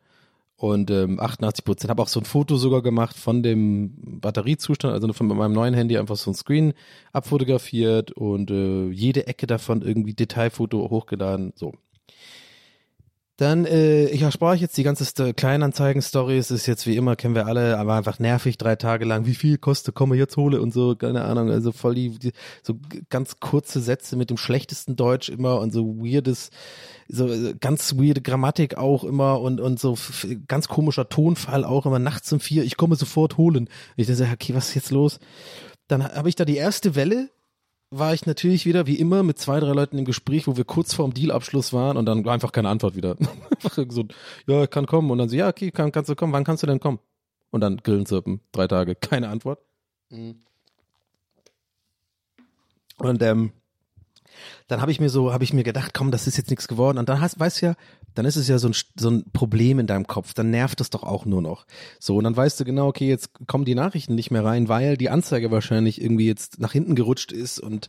[0.59, 5.13] Und ähm, 88 Prozent habe auch so ein Foto sogar gemacht von dem Batteriezustand, also
[5.13, 6.73] von meinem neuen Handy einfach so ein Screen
[7.13, 11.53] abfotografiert und äh, jede Ecke davon irgendwie Detailfoto hochgeladen.
[11.57, 11.75] So,
[13.37, 16.39] dann, äh, ich erspare jetzt die ganze St Kleinanzeigen-Story.
[16.39, 19.27] Es ist jetzt wie immer, kennen wir alle, aber einfach nervig, drei Tage lang.
[19.27, 21.51] Wie viel kostet, komme jetzt hole und so, keine Ahnung.
[21.51, 22.33] Also voll die, die
[22.63, 22.79] so
[23.11, 26.51] ganz kurze Sätze mit dem schlechtesten Deutsch immer und so weirdes,
[27.09, 29.99] so äh, ganz weirde Grammatik auch immer und, und so
[30.49, 32.65] ganz komischer Tonfall auch immer nachts um vier.
[32.65, 33.69] Ich komme sofort holen.
[33.97, 35.19] Ich dachte, okay, was ist jetzt los?
[35.89, 37.29] Dann habe ich da die erste Welle
[37.91, 40.95] war ich natürlich wieder, wie immer, mit zwei, drei Leuten im Gespräch, wo wir kurz
[40.95, 43.17] vorm Dealabschluss waren und dann einfach keine Antwort wieder.
[43.51, 44.05] einfach so,
[44.47, 45.11] ja, ich kann kommen.
[45.11, 46.33] Und dann so, ja, okay, kann, kannst du kommen.
[46.33, 46.99] Wann kannst du denn kommen?
[47.51, 48.41] Und dann Grillen zirpen.
[48.53, 48.97] Drei Tage.
[48.97, 49.61] Keine Antwort.
[50.11, 50.41] Mhm.
[52.99, 53.53] Und ähm,
[54.69, 56.99] dann habe ich mir so, habe ich mir gedacht, komm, das ist jetzt nichts geworden.
[56.99, 57.75] Und dann hast, weißt du ja,
[58.17, 60.33] dann ist es ja so ein, so ein Problem in deinem Kopf.
[60.33, 61.67] Dann nervt es doch auch nur noch.
[62.01, 64.97] So, und dann weißt du genau, okay, jetzt kommen die Nachrichten nicht mehr rein, weil
[64.97, 67.61] die Anzeige wahrscheinlich irgendwie jetzt nach hinten gerutscht ist.
[67.61, 67.89] Und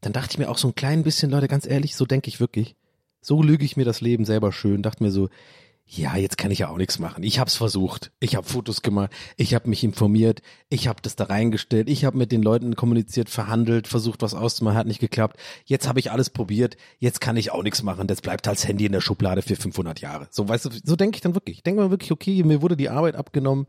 [0.00, 2.40] dann dachte ich mir auch so ein klein bisschen, Leute, ganz ehrlich, so denke ich
[2.40, 2.74] wirklich.
[3.20, 4.82] So lüge ich mir das Leben selber schön.
[4.82, 5.28] Dachte mir so,
[5.92, 7.24] ja, jetzt kann ich ja auch nichts machen.
[7.24, 8.12] Ich habe es versucht.
[8.20, 9.10] Ich habe Fotos gemacht.
[9.36, 10.40] Ich habe mich informiert.
[10.68, 11.88] Ich habe das da reingestellt.
[11.88, 15.40] Ich habe mit den Leuten kommuniziert, verhandelt, versucht, was auszumachen, hat nicht geklappt.
[15.64, 16.76] Jetzt habe ich alles probiert.
[17.00, 18.06] Jetzt kann ich auch nichts machen.
[18.06, 20.28] Das bleibt als Handy in der Schublade für 500 Jahre.
[20.30, 21.56] So, weißt du, so denke ich dann wirklich.
[21.56, 23.66] Ich denke mal wirklich, okay, mir wurde die Arbeit abgenommen,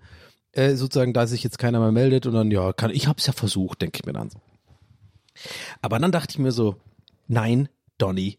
[0.52, 3.26] äh, sozusagen, da sich jetzt keiner mehr meldet und dann, ja, kann, ich habe es
[3.26, 4.40] ja versucht, denke ich mir dann so.
[5.82, 6.76] Aber dann dachte ich mir so,
[7.28, 7.68] nein,
[7.98, 8.38] Donny,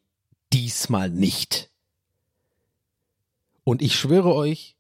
[0.53, 1.72] diesmal nicht.
[3.65, 4.77] Und ich schwöre euch,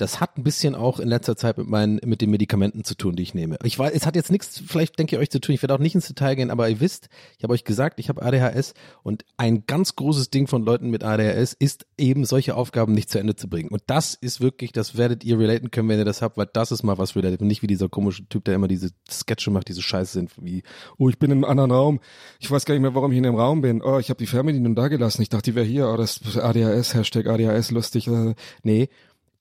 [0.00, 3.16] das hat ein bisschen auch in letzter Zeit mit meinen, mit den Medikamenten zu tun,
[3.16, 3.58] die ich nehme.
[3.64, 5.78] Ich weiß, es hat jetzt nichts, vielleicht denke ich euch zu tun, ich werde auch
[5.78, 8.72] nicht ins Detail gehen, aber ihr wisst, ich habe euch gesagt, ich habe ADHS
[9.02, 13.18] und ein ganz großes Ding von Leuten mit ADHS ist eben solche Aufgaben nicht zu
[13.18, 13.68] Ende zu bringen.
[13.68, 16.72] Und das ist wirklich, das werdet ihr relaten können, wenn ihr das habt, weil das
[16.72, 19.68] ist mal was related und nicht wie dieser komische Typ, der immer diese Sketche macht,
[19.68, 20.62] diese Scheiße sind, wie,
[20.96, 22.00] oh, ich bin in einem anderen Raum,
[22.38, 24.26] ich weiß gar nicht mehr, warum ich in dem Raum bin, oh, ich habe die
[24.26, 28.08] Fernbedienung da gelassen, ich dachte, die wäre hier, oh, das ADHS, Hashtag ADHS, lustig.
[28.08, 28.88] Äh, nee,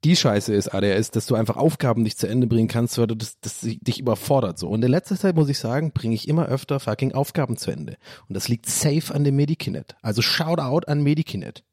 [0.04, 3.40] die Scheiße ist ADS, dass du einfach Aufgaben nicht zu Ende bringen kannst, weil das,
[3.42, 4.70] das dich überfordert so.
[4.70, 7.98] Und in letzter Zeit muss ich sagen, bringe ich immer öfter fucking Aufgaben zu Ende.
[8.28, 9.96] Und das liegt safe an dem Medikinet.
[10.02, 11.64] Also shout out an Medikinet.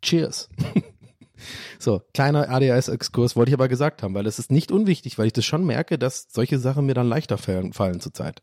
[0.00, 0.48] Cheers.
[1.78, 5.32] so, kleiner ADHS-Exkurs wollte ich aber gesagt haben, weil es ist nicht unwichtig, weil ich
[5.34, 8.42] das schon merke, dass solche Sachen mir dann leichter fallen, fallen zurzeit.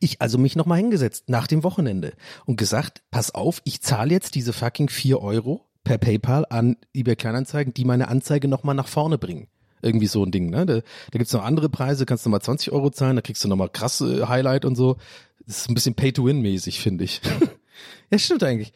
[0.00, 2.14] Ich also mich nochmal hingesetzt nach dem Wochenende
[2.46, 7.16] und gesagt, pass auf, ich zahle jetzt diese fucking vier Euro per PayPal an eBay
[7.16, 9.48] Kleinanzeigen, die meine Anzeige nochmal nach vorne bringen.
[9.80, 10.66] Irgendwie so ein Ding, ne?
[10.66, 13.48] Da, da gibt's noch andere Preise, kannst du nochmal 20 Euro zahlen, da kriegst du
[13.48, 14.98] nochmal krasse Highlight und so.
[15.46, 17.22] Das ist ein bisschen Pay-to-Win-mäßig, finde ich.
[18.10, 18.74] ja, stimmt eigentlich.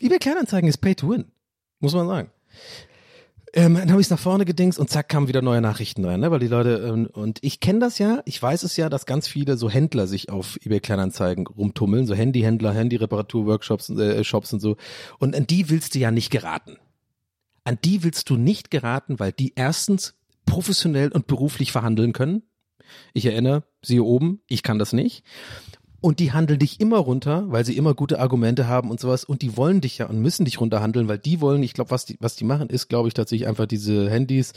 [0.00, 1.26] eBay Kleinanzeigen ist Pay to Win,
[1.80, 2.30] muss man sagen.
[3.56, 6.32] Ähm, dann habe ich nach vorne gedingst und zack kamen wieder neue Nachrichten rein, ne?
[6.32, 9.28] weil die Leute ähm, und ich kenne das ja, ich weiß es ja, dass ganz
[9.28, 14.76] viele so Händler sich auf eBay Kleinanzeigen rumtummeln, so Handyhändler, Handy-Reparatur-Workshops, äh, Shops und so.
[15.20, 16.78] Und an die willst du ja nicht geraten.
[17.62, 20.14] An die willst du nicht geraten, weil die erstens
[20.46, 22.42] professionell und beruflich verhandeln können.
[23.12, 25.22] Ich erinnere, siehe oben, ich kann das nicht.
[26.04, 29.24] Und die handeln dich immer runter, weil sie immer gute Argumente haben und sowas.
[29.24, 32.04] Und die wollen dich ja und müssen dich runterhandeln, weil die wollen, ich glaube, was
[32.04, 34.52] die, was die machen, ist, glaube ich, tatsächlich einfach diese Handys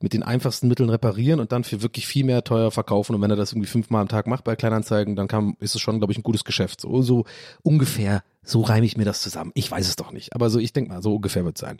[0.00, 3.16] mit den einfachsten Mitteln reparieren und dann für wirklich viel mehr teuer verkaufen.
[3.16, 5.80] Und wenn er das irgendwie fünfmal am Tag macht bei Kleinanzeigen, dann kann, ist es
[5.80, 6.80] schon, glaube ich, ein gutes Geschäft.
[6.80, 7.24] So, so
[7.64, 9.52] ungefähr so reime ich mir das zusammen.
[9.54, 11.78] Ich weiß es doch nicht, aber so ich denke mal, so ungefähr wird es sein.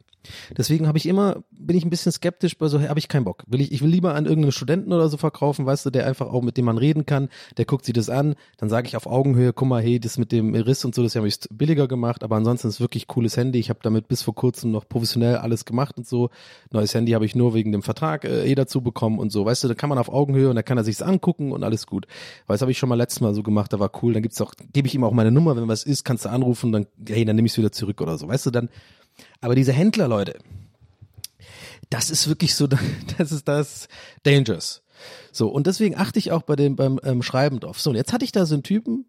[0.56, 3.42] Deswegen habe ich immer bin ich ein bisschen skeptisch bei so habe ich keinen Bock.
[3.46, 6.28] Will ich ich will lieber an irgendeinen Studenten oder so verkaufen, weißt du, der einfach
[6.28, 9.06] auch mit dem man reden kann, der guckt sich das an, dann sage ich auf
[9.06, 12.22] Augenhöhe, guck mal, hey, das mit dem Riss und so, das habe ich billiger gemacht,
[12.22, 13.58] aber ansonsten ist wirklich cooles Handy.
[13.58, 16.30] Ich habe damit bis vor kurzem noch professionell alles gemacht und so.
[16.70, 19.44] Neues Handy habe ich nur wegen dem Vertrag äh, eh dazu bekommen und so.
[19.44, 21.86] Weißt du, da kann man auf Augenhöhe und da kann er sich's angucken und alles
[21.86, 22.06] gut.
[22.46, 24.40] Weil das habe ich schon mal letztes Mal so gemacht, da war cool, dann gibt's
[24.40, 27.24] auch gebe ich ihm auch meine Nummer, wenn was ist, kannst du anrufen, dann hey,
[27.24, 28.28] dann nehme ich es wieder zurück oder so.
[28.28, 28.68] Weißt du dann?
[29.40, 30.38] Aber diese Händler, Leute,
[31.90, 32.66] das ist wirklich so,
[33.18, 33.88] das ist das
[34.22, 34.82] dangerous.
[35.32, 37.80] So und deswegen achte ich auch bei dem beim ähm, Schreiben drauf.
[37.80, 39.06] So und jetzt hatte ich da so einen Typen,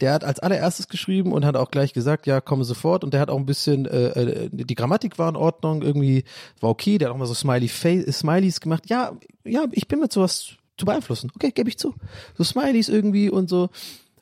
[0.00, 3.02] der hat als allererstes geschrieben und hat auch gleich gesagt, ja, komme sofort.
[3.02, 6.24] Und der hat auch ein bisschen, äh, äh, die Grammatik war in Ordnung, irgendwie
[6.60, 6.98] war okay.
[6.98, 8.84] Der hat auch mal so Smiley Face, Smileys gemacht.
[8.88, 11.32] Ja, ja, ich bin mit sowas zu beeinflussen.
[11.34, 11.94] Okay, gebe ich zu.
[12.36, 13.70] So Smileys irgendwie und so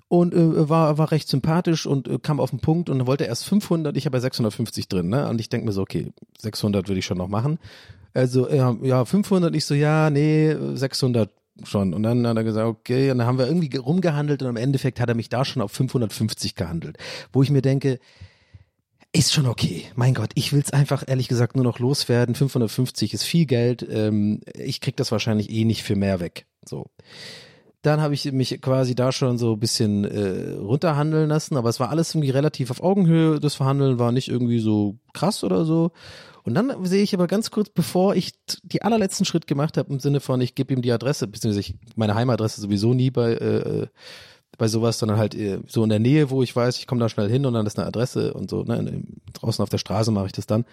[0.08, 3.44] und äh, war war recht sympathisch und äh, kam auf den Punkt und wollte erst
[3.46, 5.28] 500, ich habe ja 650 drin, ne?
[5.28, 7.58] Und ich denke mir so, okay, 600 würde ich schon noch machen.
[8.14, 11.30] Also ja, ja 500, ich so ja, nee, 600
[11.64, 11.92] schon.
[11.94, 15.00] Und dann hat er gesagt, okay, und dann haben wir irgendwie rumgehandelt und im Endeffekt
[15.00, 16.98] hat er mich da schon auf 550 gehandelt,
[17.32, 17.98] wo ich mir denke,
[19.12, 19.84] ist schon okay.
[19.94, 22.34] Mein Gott, ich will's einfach ehrlich gesagt nur noch loswerden.
[22.34, 23.86] 550 ist viel Geld.
[23.88, 26.44] Ähm, ich krieg das wahrscheinlich eh nicht für mehr weg.
[26.64, 26.86] So
[27.82, 31.78] dann habe ich mich quasi da schon so ein bisschen äh, runterhandeln lassen, aber es
[31.78, 33.38] war alles irgendwie relativ auf Augenhöhe.
[33.38, 35.92] Das Verhandeln war nicht irgendwie so krass oder so.
[36.42, 40.00] Und dann sehe ich aber ganz kurz, bevor ich die allerletzten Schritt gemacht habe, im
[40.00, 43.86] Sinne von, ich gebe ihm die Adresse, beziehungsweise ich, meine Heimadresse sowieso nie bei, äh,
[44.56, 47.08] bei sowas, sondern halt äh, so in der Nähe, wo ich weiß, ich komme da
[47.08, 49.02] schnell hin und dann ist eine Adresse und so, ne,
[49.32, 50.64] draußen auf der Straße mache ich das dann.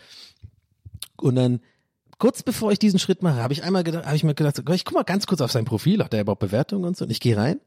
[1.18, 1.60] Und dann
[2.24, 4.86] kurz bevor ich diesen Schritt mache, habe ich einmal gedacht, habe ich mir gedacht, ich
[4.86, 7.04] guck mal ganz kurz auf sein Profil, hat er überhaupt Bewertungen und so.
[7.04, 7.60] Und ich gehe rein,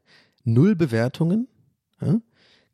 [0.45, 1.47] null Bewertungen,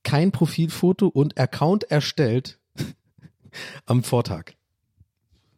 [0.02, 2.58] kein Profilfoto und Account erstellt
[3.86, 4.54] am Vortag.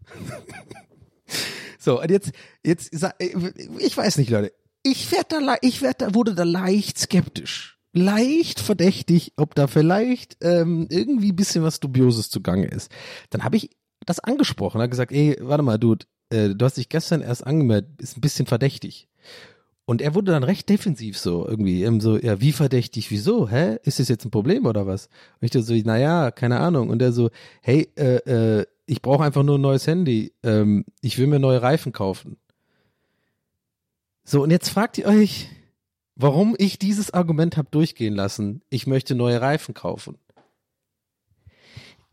[1.78, 2.32] so, und jetzt,
[2.63, 4.51] jetzt, ich weiß nicht, Leute,
[4.82, 10.38] ich werde da, ich werde da, wurde da leicht skeptisch, leicht verdächtig, ob da vielleicht
[10.41, 12.89] ähm, irgendwie bisschen was Dubioses zugange ist.
[13.30, 13.69] Dann habe ich
[14.07, 17.89] das angesprochen, hat gesagt, ey, warte mal, Dude, äh, du hast dich gestern erst angemeldet,
[17.99, 19.07] ist ein bisschen verdächtig.
[19.86, 23.78] Und er wurde dann recht defensiv so irgendwie, eben so, ja, wie verdächtig, wieso, hä?
[23.84, 25.07] Ist das jetzt ein Problem oder was?
[25.39, 26.89] Und ich dachte so, naja, keine Ahnung.
[26.89, 27.30] Und er so,
[27.61, 28.15] hey, äh,
[28.59, 30.34] äh, ich brauche einfach nur ein neues Handy.
[30.41, 32.38] Ähm, ich will mir neue Reifen kaufen.
[34.23, 35.49] So, und jetzt fragt ihr euch,
[36.15, 38.63] warum ich dieses Argument habe durchgehen lassen.
[38.71, 40.17] Ich möchte neue Reifen kaufen.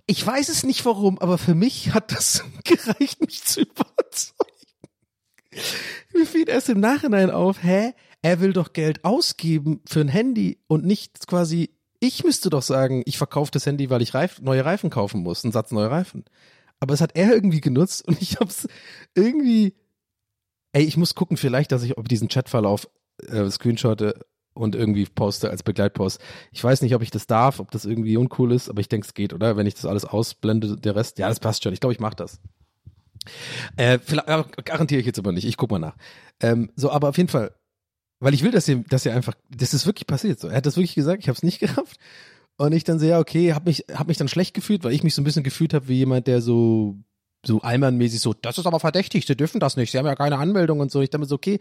[0.07, 4.43] Ich weiß es nicht warum, aber für mich hat das gereicht, mich zu überzeugen.
[6.13, 7.93] Mir fiel erst im Nachhinein auf, hä?
[8.23, 13.03] Er will doch Geld ausgeben für ein Handy und nicht quasi, ich müsste doch sagen,
[13.05, 16.25] ich verkaufe das Handy, weil ich Reif, neue Reifen kaufen muss, einen Satz neue Reifen.
[16.79, 18.69] Aber es hat er irgendwie genutzt und ich hab's
[19.15, 19.75] irgendwie,
[20.73, 22.89] ey, ich muss gucken vielleicht, dass ich ob diesen Chatverlauf
[23.27, 24.25] äh, screenshotte
[24.55, 26.21] und irgendwie poste als Begleitpost.
[26.51, 29.07] Ich weiß nicht, ob ich das darf, ob das irgendwie uncool ist, aber ich denke,
[29.07, 29.57] es geht, oder?
[29.57, 31.73] Wenn ich das alles ausblende, der Rest, ja, das passt schon.
[31.73, 32.41] Ich glaube, ich mache das.
[33.77, 33.99] Äh,
[34.65, 35.47] garantiere ich jetzt aber nicht.
[35.47, 35.97] Ich guck mal nach.
[36.41, 37.55] Ähm, so, aber auf jeden Fall,
[38.21, 40.41] weil ich will, dass ihr, dass ihr einfach, das ist wirklich passiert.
[40.41, 41.23] So, er hat das wirklich gesagt.
[41.23, 41.99] Ich habe es nicht gerafft.
[42.59, 45.03] Und ich dann so, ja, okay, habe mich, hab mich dann schlecht gefühlt, weil ich
[45.03, 46.97] mich so ein bisschen gefühlt habe wie jemand, der so
[47.45, 50.39] so Allmann-mäßig so, das ist aber verdächtig, sie dürfen das nicht, sie haben ja keine
[50.39, 51.01] Anmeldung und so.
[51.01, 51.59] Ich dachte mir so, okay,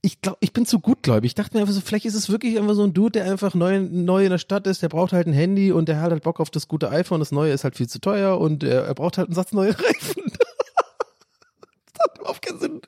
[0.00, 1.30] ich glaube, ich bin zu gutgläubig.
[1.30, 3.54] Ich dachte mir einfach so, vielleicht ist es wirklich einfach so ein Dude, der einfach
[3.54, 6.22] neu, neu in der Stadt ist, der braucht halt ein Handy und der hat halt
[6.22, 8.94] Bock auf das gute iPhone, das neue ist halt viel zu teuer und er, er
[8.94, 10.22] braucht halt einen Satz neue Reifen.
[10.32, 12.80] das hat überhaupt keinen Sinn.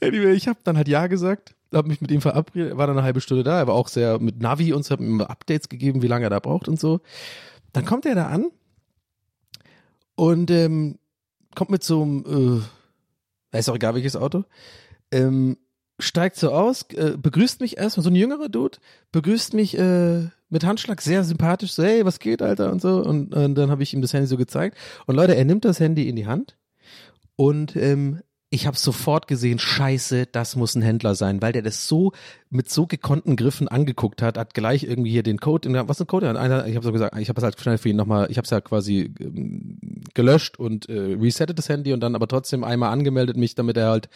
[0.00, 2.96] Anyway, ich habe dann halt Ja gesagt, habe mich mit ihm verabredet, er war dann
[2.96, 5.68] eine halbe Stunde da, er war auch sehr mit Navi und so, hat mir Updates
[5.68, 7.00] gegeben, wie lange er da braucht und so.
[7.74, 8.46] Dann kommt er da an
[10.14, 10.98] und ähm,
[11.54, 12.62] kommt mit so einem,
[13.52, 14.44] äh, ist auch egal welches Auto,
[15.10, 15.56] ähm,
[15.98, 18.78] steigt so aus, äh, begrüßt mich erstmal, so ein jüngerer Dude,
[19.12, 23.02] begrüßt mich äh, mit Handschlag, sehr sympathisch, so, hey, was geht, Alter, und so.
[23.02, 24.78] Und, und dann habe ich ihm das Handy so gezeigt.
[25.06, 26.56] Und Leute, er nimmt das Handy in die Hand
[27.36, 28.20] und ähm,
[28.50, 32.12] ich habe sofort gesehen, scheiße, das muss ein Händler sein, weil der das so
[32.50, 36.06] mit so gekonnten Griffen angeguckt hat, hat gleich irgendwie hier den Code, was ist ein
[36.06, 36.38] Code?
[36.38, 38.46] Einer, ich habe so gesagt, ich habe es halt schnell für ihn nochmal, ich habe
[38.46, 39.78] es ja quasi ähm,
[40.14, 43.90] gelöscht und äh, resettet das Handy und dann aber trotzdem einmal angemeldet mich, damit er
[43.90, 44.08] halt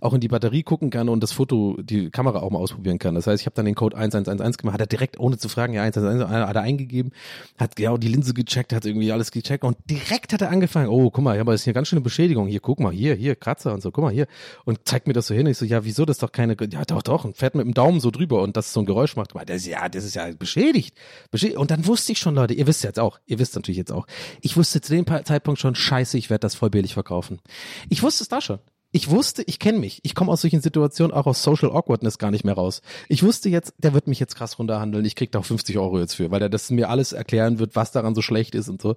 [0.00, 3.16] auch in die Batterie gucken kann und das Foto, die Kamera auch mal ausprobieren kann.
[3.16, 5.74] Das heißt, ich habe dann den Code 1111 gemacht, hat er direkt ohne zu fragen,
[5.74, 7.10] ja 1111 hat er eingegeben,
[7.58, 11.10] hat genau die Linse gecheckt, hat irgendwie alles gecheckt und direkt hat er angefangen, oh,
[11.10, 13.71] guck mal, ja, aber ist hier ganz schöne Beschädigung, hier, guck mal, hier, hier, Kratzer
[13.72, 14.26] und so, guck mal, hier
[14.64, 15.46] und zeigt mir das so hin.
[15.46, 17.74] Ich so, ja, wieso, das ist doch keine, ja, doch, doch, und fährt mit dem
[17.74, 19.32] Daumen so drüber und das so ein Geräusch macht.
[19.46, 20.96] Das, ja, das ist ja beschädigt.
[21.30, 21.58] beschädigt.
[21.58, 24.06] Und dann wusste ich schon, Leute, ihr wisst jetzt auch, ihr wisst natürlich jetzt auch,
[24.40, 27.40] ich wusste zu dem Zeitpunkt schon, scheiße, ich werde das voll billig verkaufen.
[27.88, 28.58] Ich wusste es da schon.
[28.94, 30.00] Ich wusste, ich kenne mich.
[30.02, 32.82] Ich komme aus solchen Situationen auch aus Social Awkwardness gar nicht mehr raus.
[33.08, 35.04] Ich wusste jetzt, der wird mich jetzt krass runterhandeln.
[35.06, 37.74] Ich krieg da auch 50 Euro jetzt für, weil er das mir alles erklären wird,
[37.74, 38.96] was daran so schlecht ist und so.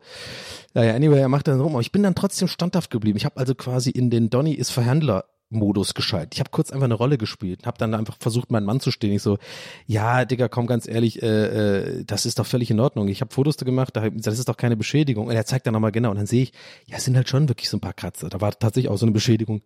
[0.73, 1.73] Naja, anyway, er macht dann rum.
[1.73, 3.17] Aber ich bin dann trotzdem standhaft geblieben.
[3.17, 6.33] Ich habe also quasi in den Donny ist Verhandler Modus geschaltet.
[6.33, 9.13] Ich habe kurz einfach eine Rolle gespielt, habe dann einfach versucht, meinen Mann zu stehen.
[9.13, 9.37] Ich so,
[9.85, 11.27] ja, Digga, komm ganz ehrlich, äh,
[11.99, 13.07] äh, das ist doch völlig in Ordnung.
[13.07, 15.27] Ich habe Fotos gemacht, das ist doch keine Beschädigung.
[15.27, 16.53] Und er zeigt dann nochmal genau und dann sehe ich,
[16.87, 18.29] ja, es sind halt schon wirklich so ein paar Kratzer.
[18.29, 19.61] Da war tatsächlich auch so eine Beschädigung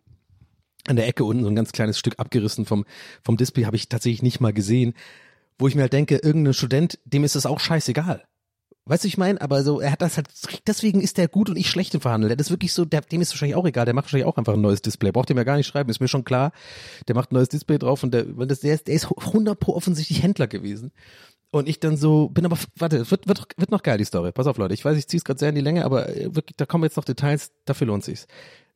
[0.90, 2.84] an der Ecke unten, so ein ganz kleines Stück abgerissen vom,
[3.22, 4.94] vom Display, habe ich tatsächlich nicht mal gesehen.
[5.58, 8.24] Wo ich mir halt denke, irgendein Student, dem ist es auch scheißegal.
[8.86, 10.28] Weißt du, ich meine, aber so, er hat das halt,
[10.66, 12.30] deswegen ist der gut und ich schlecht im Verhandeln.
[12.30, 14.54] Der ist wirklich so, der, dem ist wahrscheinlich auch egal, der macht wahrscheinlich auch einfach
[14.54, 15.12] ein neues Display.
[15.12, 16.50] Braucht dem ja gar nicht schreiben, ist mir schon klar.
[17.06, 19.74] Der macht ein neues Display drauf und der, das, der ist, der ist 100 pro
[19.74, 20.92] offensichtlich Händler gewesen.
[21.52, 24.32] Und ich dann so, bin aber, warte, wird, wird, wird noch geil, die Story.
[24.32, 26.56] Pass auf, Leute, ich weiß, ich zieh's gerade sehr in die Länge, aber äh, wirklich,
[26.56, 28.28] da kommen jetzt noch Details, dafür lohnt sich's.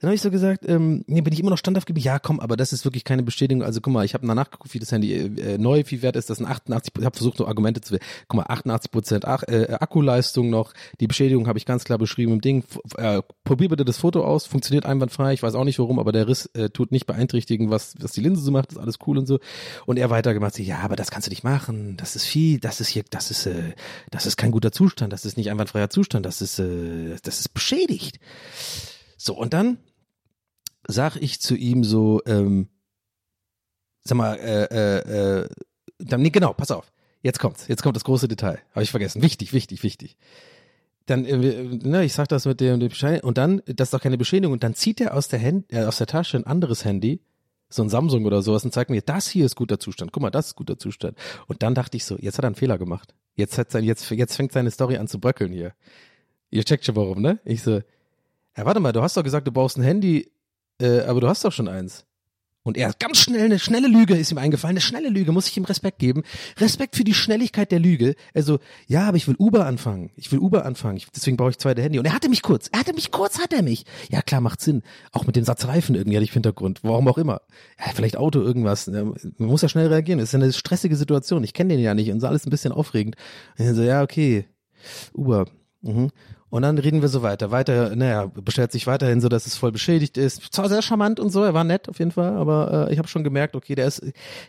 [0.05, 2.05] Dann habe ich so gesagt, ähm, nee, bin ich immer noch standhaft geblieben.
[2.05, 3.63] Ja, komm, aber das ist wirklich keine Bestätigung.
[3.63, 6.29] Also guck mal, ich habe danach geguckt, wie das Handy äh, neu, wie wert ist
[6.29, 6.41] das?
[6.41, 7.97] Ein 88%, ich habe versucht, so Argumente zu
[8.29, 10.75] Guck mal, 88 Prozent äh, Akkuleistung noch.
[11.01, 12.65] Die Beschädigung habe ich ganz klar beschrieben im Ding.
[12.99, 15.33] Äh, probier bitte das Foto aus, funktioniert einwandfrei.
[15.33, 18.21] Ich weiß auch nicht warum, aber der Riss äh, tut nicht beeinträchtigen, was, was die
[18.21, 18.73] Linse so macht.
[18.73, 19.39] ist alles cool und so.
[19.87, 21.97] Und er weitergemacht, ja, aber das kannst du nicht machen.
[21.97, 23.73] Das ist viel, das ist hier, das ist, äh,
[24.11, 25.15] das ist kein guter Zustand.
[25.15, 26.27] Das ist nicht einwandfreier Zustand.
[26.27, 28.21] Das ist, äh, das ist beschädigt.
[29.17, 29.79] So, und dann
[30.87, 32.69] sag ich zu ihm so, ähm,
[34.03, 35.49] sag mal, äh, äh, äh,
[35.99, 36.93] dann, nee, genau, pass auf.
[37.23, 37.69] Jetzt kommt's.
[37.69, 38.59] Jetzt kommt das große Detail.
[38.73, 39.23] Habe ich vergessen.
[39.23, 40.17] Wichtig, wichtig, wichtig.
[41.07, 44.01] Dann, äh, ne, ich sag das mit dem, dem Bescheid und dann, das ist doch
[44.01, 44.53] keine Beschädigung.
[44.53, 47.21] Und dann zieht er aus der Hand, äh, aus der Tasche ein anderes Handy,
[47.69, 50.13] so ein Samsung oder sowas, und zeigt mir, das hier ist guter Zustand.
[50.13, 51.17] Guck mal, das ist guter Zustand.
[51.47, 53.15] Und dann dachte ich so, jetzt hat er einen Fehler gemacht.
[53.37, 55.73] Jetzt hat sein, jetzt, jetzt fängt seine Story an zu bröckeln hier.
[56.51, 57.41] Ihr checkt schon warum, ne?
[57.45, 57.81] Ich so,
[58.57, 60.31] ja, warte mal, du hast doch gesagt, du brauchst ein Handy,
[60.81, 62.05] äh, aber du hast doch schon eins.
[62.67, 65.57] Und er ganz schnell, eine schnelle Lüge ist ihm eingefallen, eine schnelle Lüge, muss ich
[65.59, 66.23] ihm Respekt geben.
[66.57, 68.15] Respekt für die Schnelligkeit der Lüge.
[68.33, 70.11] Also, ja, aber ich will Uber anfangen.
[70.17, 70.97] Ich will Uber anfangen.
[70.97, 71.99] Ich, deswegen brauche ich zweite Handy.
[71.99, 72.69] Und er hatte mich kurz.
[72.73, 73.85] Er hatte mich kurz, hat er mich.
[74.09, 74.83] Ja, klar, macht Sinn.
[75.13, 76.81] Auch mit dem Satz Reifen irgendwie hatte ich Hintergrund.
[76.83, 77.43] Warum auch immer.
[77.79, 78.87] Ja, vielleicht Auto, irgendwas.
[78.87, 80.19] Man muss ja schnell reagieren.
[80.19, 81.45] Das ist ja eine stressige Situation.
[81.45, 83.17] Ich kenne den ja nicht und so alles ein bisschen aufregend.
[83.59, 84.47] Und so, ja, okay.
[85.13, 85.45] Uber.
[85.83, 86.11] Mhm.
[86.55, 87.51] Und dann reden wir so weiter.
[87.51, 90.53] Weiter, naja, beschert sich weiterhin so, dass es voll beschädigt ist.
[90.53, 93.09] Zwar sehr charmant und so, er war nett auf jeden Fall, aber äh, ich habe
[93.09, 94.03] schon gemerkt, okay, der ist,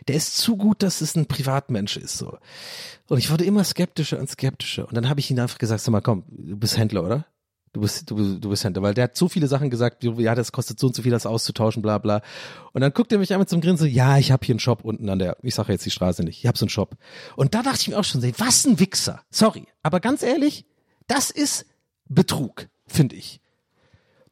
[0.06, 2.16] der ist zu gut, dass es ein Privatmensch ist.
[2.18, 2.38] so.
[3.08, 4.86] Und ich wurde immer skeptischer und skeptischer.
[4.86, 7.26] Und dann habe ich ihn einfach gesagt, sag mal, komm, du bist Händler, oder?
[7.72, 10.52] Du bist, du, du bist Händler, weil der hat so viele Sachen gesagt, ja, das
[10.52, 12.22] kostet so und so viel, das auszutauschen, bla bla.
[12.72, 15.08] Und dann guckt er mich einmal zum Grinsen, ja, ich habe hier einen Shop unten
[15.08, 16.94] an der, ich sage jetzt die Straße nicht, ich habe so einen Shop.
[17.34, 19.22] Und da dachte ich mir auch schon, was ein Wichser.
[19.28, 20.66] Sorry, aber ganz ehrlich,
[21.08, 21.66] das ist
[22.08, 23.40] Betrug, finde ich.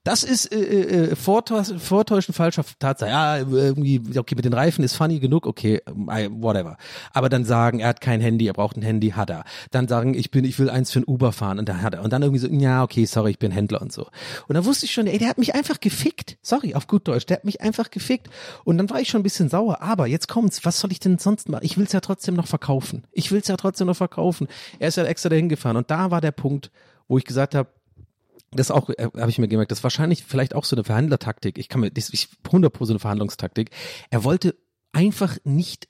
[0.04, 3.10] Das ist äh, äh, Vortäuschen, Vortäuschen falscher Tatsache.
[3.10, 6.76] Ja, irgendwie, okay, mit den Reifen ist funny genug, okay, whatever.
[7.14, 9.44] Aber dann sagen, er hat kein Handy, er braucht ein Handy, hat er.
[9.70, 12.02] Dann sagen, ich bin, ich will eins für ein Uber fahren und dann hat er.
[12.02, 14.02] Und dann irgendwie so, ja, okay, sorry, ich bin Händler und so.
[14.46, 16.36] Und dann wusste ich schon, ey, der hat mich einfach gefickt.
[16.42, 18.28] Sorry, auf gut Deutsch, der hat mich einfach gefickt.
[18.64, 19.80] Und dann war ich schon ein bisschen sauer.
[19.80, 21.64] Aber jetzt kommt's, was soll ich denn sonst machen?
[21.64, 23.04] Ich will's ja trotzdem noch verkaufen.
[23.12, 24.48] Ich will's ja trotzdem noch verkaufen.
[24.78, 25.78] Er ist ja extra dahin gefahren.
[25.78, 26.70] Und da war der Punkt,
[27.08, 27.70] wo ich gesagt habe,
[28.52, 31.58] das auch, äh, habe ich mir gemerkt, das ist wahrscheinlich vielleicht auch so eine Verhandlertaktik.
[31.58, 33.70] Ich kann mir, das ist 100 so eine Verhandlungstaktik.
[34.10, 34.56] Er wollte
[34.92, 35.88] einfach nicht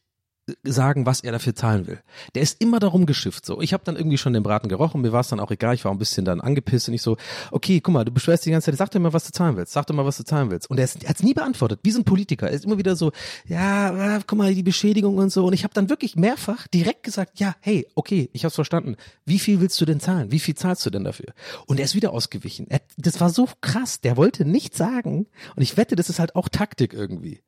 [0.62, 2.01] sagen, was er dafür zahlen will.
[2.34, 3.61] Der ist immer darum geschifft so.
[3.62, 5.84] Ich habe dann irgendwie schon den Braten gerochen, mir war es dann auch egal, ich
[5.84, 7.16] war ein bisschen dann angepisst und ich so,
[7.51, 9.72] okay, guck mal, du beschwerst die ganze Zeit, sag dir mal, was du zahlen willst,
[9.72, 10.68] sag dir mal, was du zahlen willst.
[10.68, 12.49] Und er, hat es nie beantwortet, wie so ein Politiker.
[12.49, 13.12] Er ist immer wieder so,
[13.47, 15.47] ja, guck mal, die Beschädigung und so.
[15.47, 18.97] Und ich habe dann wirklich mehrfach direkt gesagt, ja, hey, okay, ich hab's verstanden.
[19.24, 20.30] Wie viel willst du denn zahlen?
[20.30, 21.32] Wie viel zahlst du denn dafür?
[21.66, 22.66] Und er ist wieder ausgewichen.
[22.68, 25.26] Er, das war so krass, der wollte nichts sagen.
[25.57, 27.40] Und ich wette, das ist halt auch Taktik irgendwie.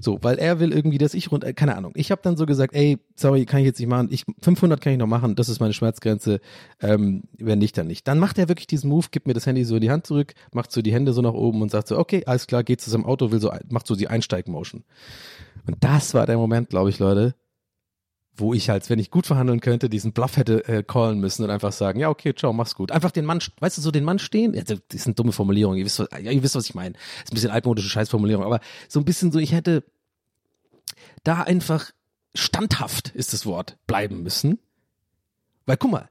[0.00, 1.92] So, weil er will irgendwie, dass ich rund, äh, keine Ahnung.
[1.94, 4.08] Ich habe dann so gesagt, ey, sorry, kann ich jetzt nicht machen.
[4.10, 5.34] Ich 500 kann ich noch machen.
[5.34, 6.40] Das ist meine Schmerzgrenze.
[6.80, 8.06] Ähm, wenn nicht, dann nicht.
[8.08, 10.34] Dann macht er wirklich diesen Move, gibt mir das Handy so in die Hand zurück,
[10.52, 12.90] macht so die Hände so nach oben und sagt so, okay, alles klar, geht zu
[12.90, 14.84] seinem Auto, will so, macht so die Einsteigmotion.
[15.66, 17.34] Und das war der Moment, glaube ich, Leute,
[18.34, 21.50] wo ich halt, wenn ich gut verhandeln könnte, diesen Bluff hätte äh, callen müssen und
[21.50, 22.90] einfach sagen, ja, okay, ciao, mach's gut.
[22.90, 25.84] Einfach den Mann, weißt du, so den Mann stehen, das ist eine dumme Formulierung, ihr
[25.84, 26.94] wisst, was- ja, ihr wisst, was ich meine.
[27.24, 29.84] Ist ein bisschen altmodische Scheißformulierung, aber so ein bisschen so, ich hätte
[31.24, 31.90] da einfach
[32.34, 34.58] standhaft ist das Wort bleiben müssen.
[35.66, 36.08] Weil guck mal,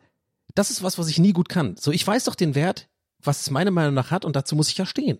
[0.54, 1.76] das ist was, was ich nie gut kann.
[1.78, 2.88] So, ich weiß doch den Wert,
[3.24, 5.18] was es meiner Meinung nach hat und dazu muss ich ja stehen.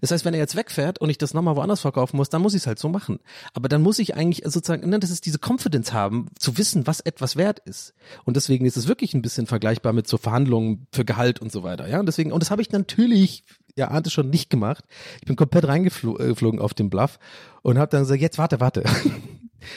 [0.00, 2.54] Das heißt, wenn er jetzt wegfährt und ich das nochmal woanders verkaufen muss, dann muss
[2.54, 3.18] ich es halt so machen.
[3.52, 7.00] Aber dann muss ich eigentlich sozusagen, ne, das ist diese Confidence haben, zu wissen, was
[7.00, 7.94] etwas wert ist.
[8.24, 11.62] Und deswegen ist es wirklich ein bisschen vergleichbar mit so Verhandlungen für Gehalt und so
[11.62, 11.88] weiter.
[11.88, 13.44] Ja, und deswegen, und das habe ich natürlich,
[13.76, 14.84] ihr ahnt es schon, nicht gemacht.
[15.20, 17.18] Ich bin komplett reingeflogen auf den Bluff
[17.62, 18.84] und habe dann gesagt, jetzt warte, warte.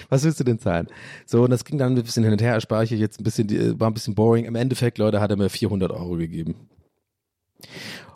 [0.10, 0.88] Was willst du denn zahlen?
[1.26, 3.80] So, und das ging dann ein bisschen hin und her, erspare ich jetzt ein bisschen,
[3.80, 4.46] war ein bisschen boring.
[4.46, 6.68] Im Endeffekt, Leute, hat er mir 400 Euro gegeben.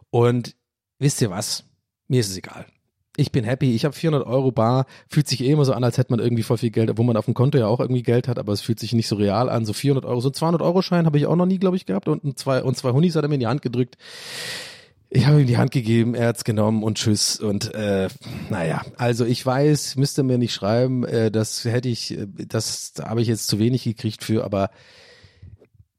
[0.09, 0.55] Und
[0.99, 1.63] wisst ihr was?
[2.12, 2.66] Mir ist es egal.
[3.16, 3.74] Ich bin happy.
[3.74, 4.86] Ich habe 400 Euro bar.
[5.07, 7.16] Fühlt sich eh immer so an, als hätte man irgendwie voll viel Geld, obwohl man
[7.16, 9.49] auf dem Konto ja auch irgendwie Geld hat, aber es fühlt sich nicht so real
[9.49, 9.64] an.
[9.64, 12.09] So 400 Euro, so 200 Euro Schein habe ich auch noch nie, glaube ich, gehabt
[12.09, 13.95] und ein zwei und zwei Hunis hat er mir in die Hand gedrückt.
[15.09, 17.39] Ich habe ihm die Hand gegeben, er hat's genommen und tschüss.
[17.39, 18.09] Und äh,
[18.49, 23.07] naja, also ich weiß, müsste mir nicht schreiben, äh, das hätte ich, äh, das da
[23.07, 24.70] habe ich jetzt zu wenig gekriegt für, aber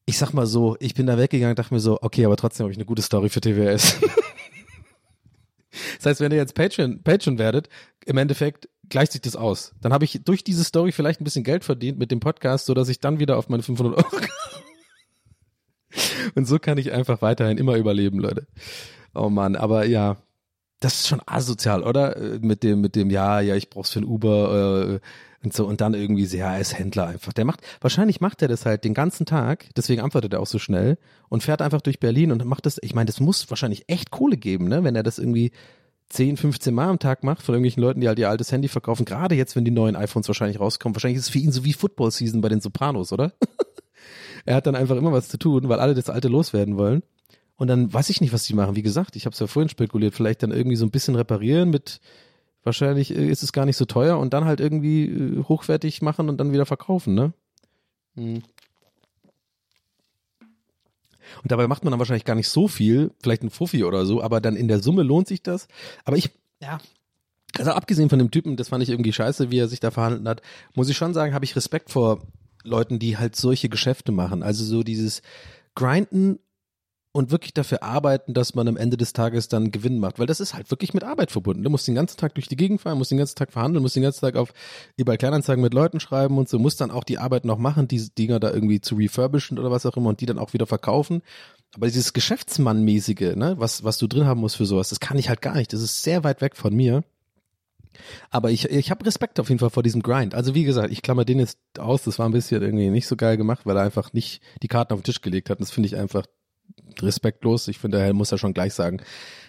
[0.05, 2.73] ich sag mal so, ich bin da weggegangen, dachte mir so, okay, aber trotzdem habe
[2.73, 3.97] ich eine gute Story für TWS.
[5.97, 7.69] das heißt, wenn ihr jetzt Patreon, Patreon werdet,
[8.05, 9.75] im Endeffekt gleicht sich das aus.
[9.81, 12.75] Dann habe ich durch diese Story vielleicht ein bisschen Geld verdient mit dem Podcast, so
[12.75, 14.63] dass ich dann wieder auf meine 500 Euro kam.
[16.35, 18.47] Und so kann ich einfach weiterhin immer überleben, Leute.
[19.15, 20.17] Oh Mann, aber ja,
[20.81, 22.17] das ist schon asozial, oder?
[22.17, 25.01] Äh, Mit dem, mit dem, ja, ja, ich brauch's für ein Uber äh,
[25.45, 27.33] und so und dann irgendwie er ist Händler einfach.
[27.33, 30.59] Der macht, wahrscheinlich macht er das halt den ganzen Tag, deswegen antwortet er auch so
[30.59, 32.79] schnell und fährt einfach durch Berlin und macht das.
[32.83, 34.85] Ich meine, das muss wahrscheinlich echt Kohle geben, ne?
[34.85, 35.53] Wenn er das irgendwie
[36.13, 39.07] 10, 15 Mal am Tag macht von irgendwelchen Leuten, die halt ihr altes Handy verkaufen.
[39.07, 40.95] Gerade jetzt, wenn die neuen iPhones wahrscheinlich rauskommen.
[40.95, 43.33] Wahrscheinlich ist es für ihn so wie Football Season bei den Sopranos, oder?
[44.45, 47.03] er hat dann einfach immer was zu tun, weil alle das alte loswerden wollen.
[47.57, 48.77] Und dann weiß ich nicht, was die machen.
[48.77, 51.71] Wie gesagt, ich habe es ja vorhin spekuliert, vielleicht dann irgendwie so ein bisschen reparieren
[51.71, 52.01] mit,
[52.65, 56.29] wahrscheinlich äh, ist es gar nicht so teuer und dann halt irgendwie äh, hochwertig machen
[56.29, 57.33] und dann wieder verkaufen, ne?
[58.15, 58.43] Hm.
[61.43, 64.23] Und dabei macht man dann wahrscheinlich gar nicht so viel, vielleicht ein Fuffi oder so,
[64.23, 65.67] aber dann in der Summe lohnt sich das.
[66.05, 66.79] Aber ich, ja,
[67.59, 70.27] also abgesehen von dem Typen, das fand ich irgendwie scheiße, wie er sich da verhandelt
[70.27, 70.43] hat,
[70.75, 72.23] muss ich schon sagen, habe ich Respekt vor
[72.65, 74.43] Leuten, die halt solche Geschäfte machen.
[74.43, 75.23] Also so dieses
[75.75, 76.39] Grinden
[77.13, 80.41] und wirklich dafür arbeiten, dass man am Ende des Tages dann Gewinn macht, weil das
[80.41, 81.63] ist halt wirklich mit Arbeit verbunden.
[81.63, 83.97] Du musst den ganzen Tag durch die Gegend fahren, musst den ganzen Tag verhandeln, musst
[83.97, 84.55] den ganzen Tag auf
[84.97, 88.11] eBay Kleinanzeigen mit Leuten schreiben und so, musst dann auch die Arbeit noch machen, diese
[88.11, 91.23] Dinger da irgendwie zu refurbischen oder was auch immer und die dann auch wieder verkaufen.
[91.75, 95.29] Aber dieses Geschäftsmannmäßige, ne, was, was du drin haben musst für sowas, das kann ich
[95.29, 95.73] halt gar nicht.
[95.73, 97.05] Das ist sehr weit weg von mir.
[98.31, 100.35] Aber ich, ich habe Respekt auf jeden Fall vor diesem Grind.
[100.35, 102.05] Also wie gesagt, ich klammer den jetzt aus.
[102.05, 104.95] Das war ein bisschen irgendwie nicht so geil gemacht, weil er einfach nicht die Karten
[104.95, 105.61] auf den Tisch gelegt hat.
[105.61, 106.25] Das finde ich einfach
[107.01, 107.69] respektlos.
[107.69, 109.03] Ich finde, er muss ja schon gleich sagen,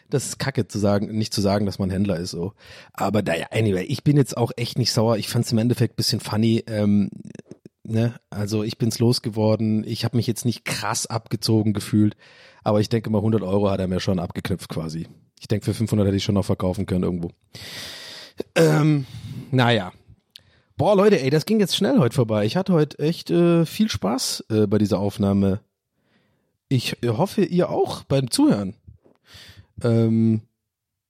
[0.10, 2.54] das ist kacke zu sagen, nicht zu sagen, dass man Händler ist so.
[2.94, 5.18] Aber naja, anyway, ich bin jetzt auch echt nicht sauer.
[5.18, 6.64] Ich fand es im Endeffekt bisschen funny.
[6.68, 7.10] Ähm,
[7.84, 8.16] ne?
[8.30, 9.84] Also ich bin's losgeworden.
[9.86, 12.16] Ich habe mich jetzt nicht krass abgezogen gefühlt.
[12.64, 15.08] Aber ich denke mal, 100 Euro hat er mir schon abgeknüpft quasi.
[15.40, 17.32] Ich denke, für 500 hätte ich schon noch verkaufen können irgendwo.
[18.56, 19.06] Ähm,
[19.52, 19.92] naja.
[20.78, 22.46] Boah, Leute, ey, das ging jetzt schnell heute vorbei.
[22.46, 25.60] Ich hatte heute echt äh, viel Spaß äh, bei dieser Aufnahme.
[26.74, 28.74] Ich hoffe, ihr auch beim Zuhören.
[29.84, 30.42] Ähm,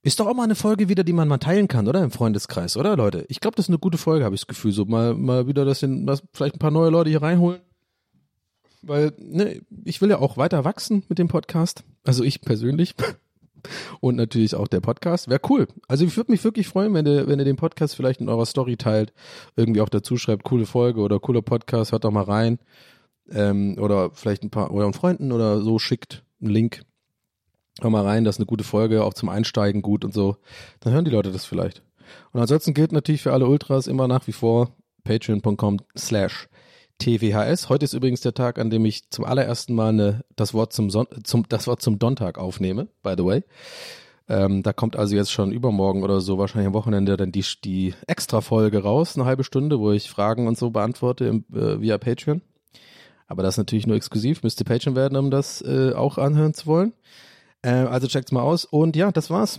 [0.02, 2.04] ist doch auch mal eine Folge wieder, die man mal teilen kann, oder?
[2.04, 3.24] Im Freundeskreis, oder, Leute?
[3.30, 4.72] Ich glaube, das ist eine gute Folge, habe ich das Gefühl.
[4.72, 7.62] So mal, mal wieder, dass den, dass vielleicht ein paar neue Leute hier reinholen.
[8.82, 11.82] Weil, ne, ich will ja auch weiter wachsen mit dem Podcast.
[12.04, 12.94] Also ich persönlich.
[14.00, 15.30] Und natürlich auch der Podcast.
[15.30, 15.66] Wäre cool.
[15.88, 18.44] Also ich würde mich wirklich freuen, wenn ihr, wenn ihr den Podcast vielleicht in eurer
[18.44, 19.14] Story teilt,
[19.56, 22.58] irgendwie auch dazu schreibt, coole Folge oder cooler Podcast, hört doch mal rein.
[23.30, 26.82] Ähm, oder vielleicht ein paar euren Freunden oder so schickt einen Link.
[27.80, 30.36] Hör mal rein, das ist eine gute Folge, auch zum Einsteigen gut und so.
[30.80, 31.82] Dann hören die Leute das vielleicht.
[32.32, 34.70] Und ansonsten gilt natürlich für alle Ultras immer nach wie vor
[35.04, 36.48] patreon.com slash
[36.98, 37.68] TWHS.
[37.68, 40.90] Heute ist übrigens der Tag, an dem ich zum allerersten Mal eine, das Wort zum,
[40.90, 43.42] Son zum das Wort zum Donntag aufnehme, by the way.
[44.28, 47.94] Ähm, da kommt also jetzt schon übermorgen oder so, wahrscheinlich am Wochenende, dann die, die
[48.06, 52.40] Extra-Folge raus, eine halbe Stunde, wo ich Fragen und so beantworte im, äh, via Patreon.
[53.34, 56.66] Aber das ist natürlich nur exklusiv, müsste Patreon werden, um das äh, auch anhören zu
[56.66, 56.92] wollen.
[57.62, 58.64] Äh, also checkt's mal aus.
[58.64, 59.58] Und ja, das war's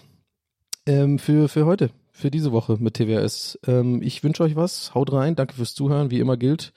[0.86, 1.90] ähm, für, für heute.
[2.14, 3.60] für diese Woche mit TWS.
[3.68, 4.96] Ähm, ich wünsche euch was.
[4.96, 5.36] Haut rein.
[5.36, 6.10] Danke fürs Zuhören.
[6.10, 6.72] Wie immer gilt.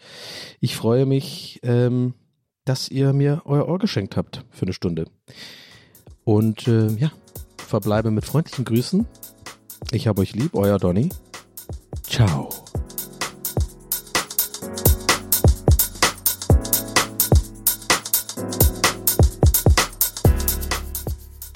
[0.59, 2.15] Ich freue mich, ähm,
[2.65, 5.07] dass ihr mir euer Ohr geschenkt habt für eine Stunde.
[6.25, 7.13] Und äh, ja,
[7.59, 9.07] verbleibe mit freundlichen Grüßen.
[9.93, 11.11] Ich habe euch lieb, euer Donny.
[12.03, 12.49] Ciao.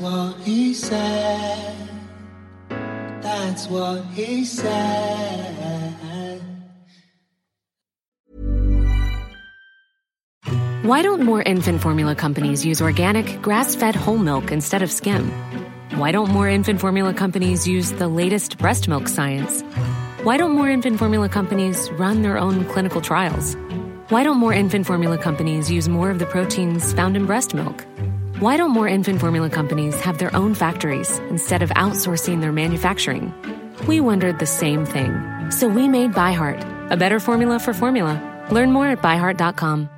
[0.00, 1.74] What he said.
[3.20, 5.48] That's what he said.
[10.82, 15.32] Why don't more infant formula companies use organic, grass fed whole milk instead of skim?
[15.96, 19.62] Why don't more infant formula companies use the latest breast milk science?
[20.22, 23.56] Why don't more infant formula companies run their own clinical trials?
[24.10, 27.84] Why don't more infant formula companies use more of the proteins found in breast milk?
[28.40, 33.34] Why don't more infant formula companies have their own factories instead of outsourcing their manufacturing?
[33.88, 35.10] We wondered the same thing.
[35.50, 38.14] So we made ByHeart, a better formula for formula.
[38.52, 39.88] Learn more at byheart.com.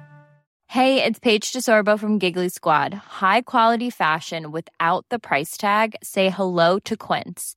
[0.68, 2.94] Hey, it's Paige DeSorbo from Giggly Squad.
[2.94, 5.96] High quality fashion without the price tag.
[6.02, 7.56] Say hello to Quince.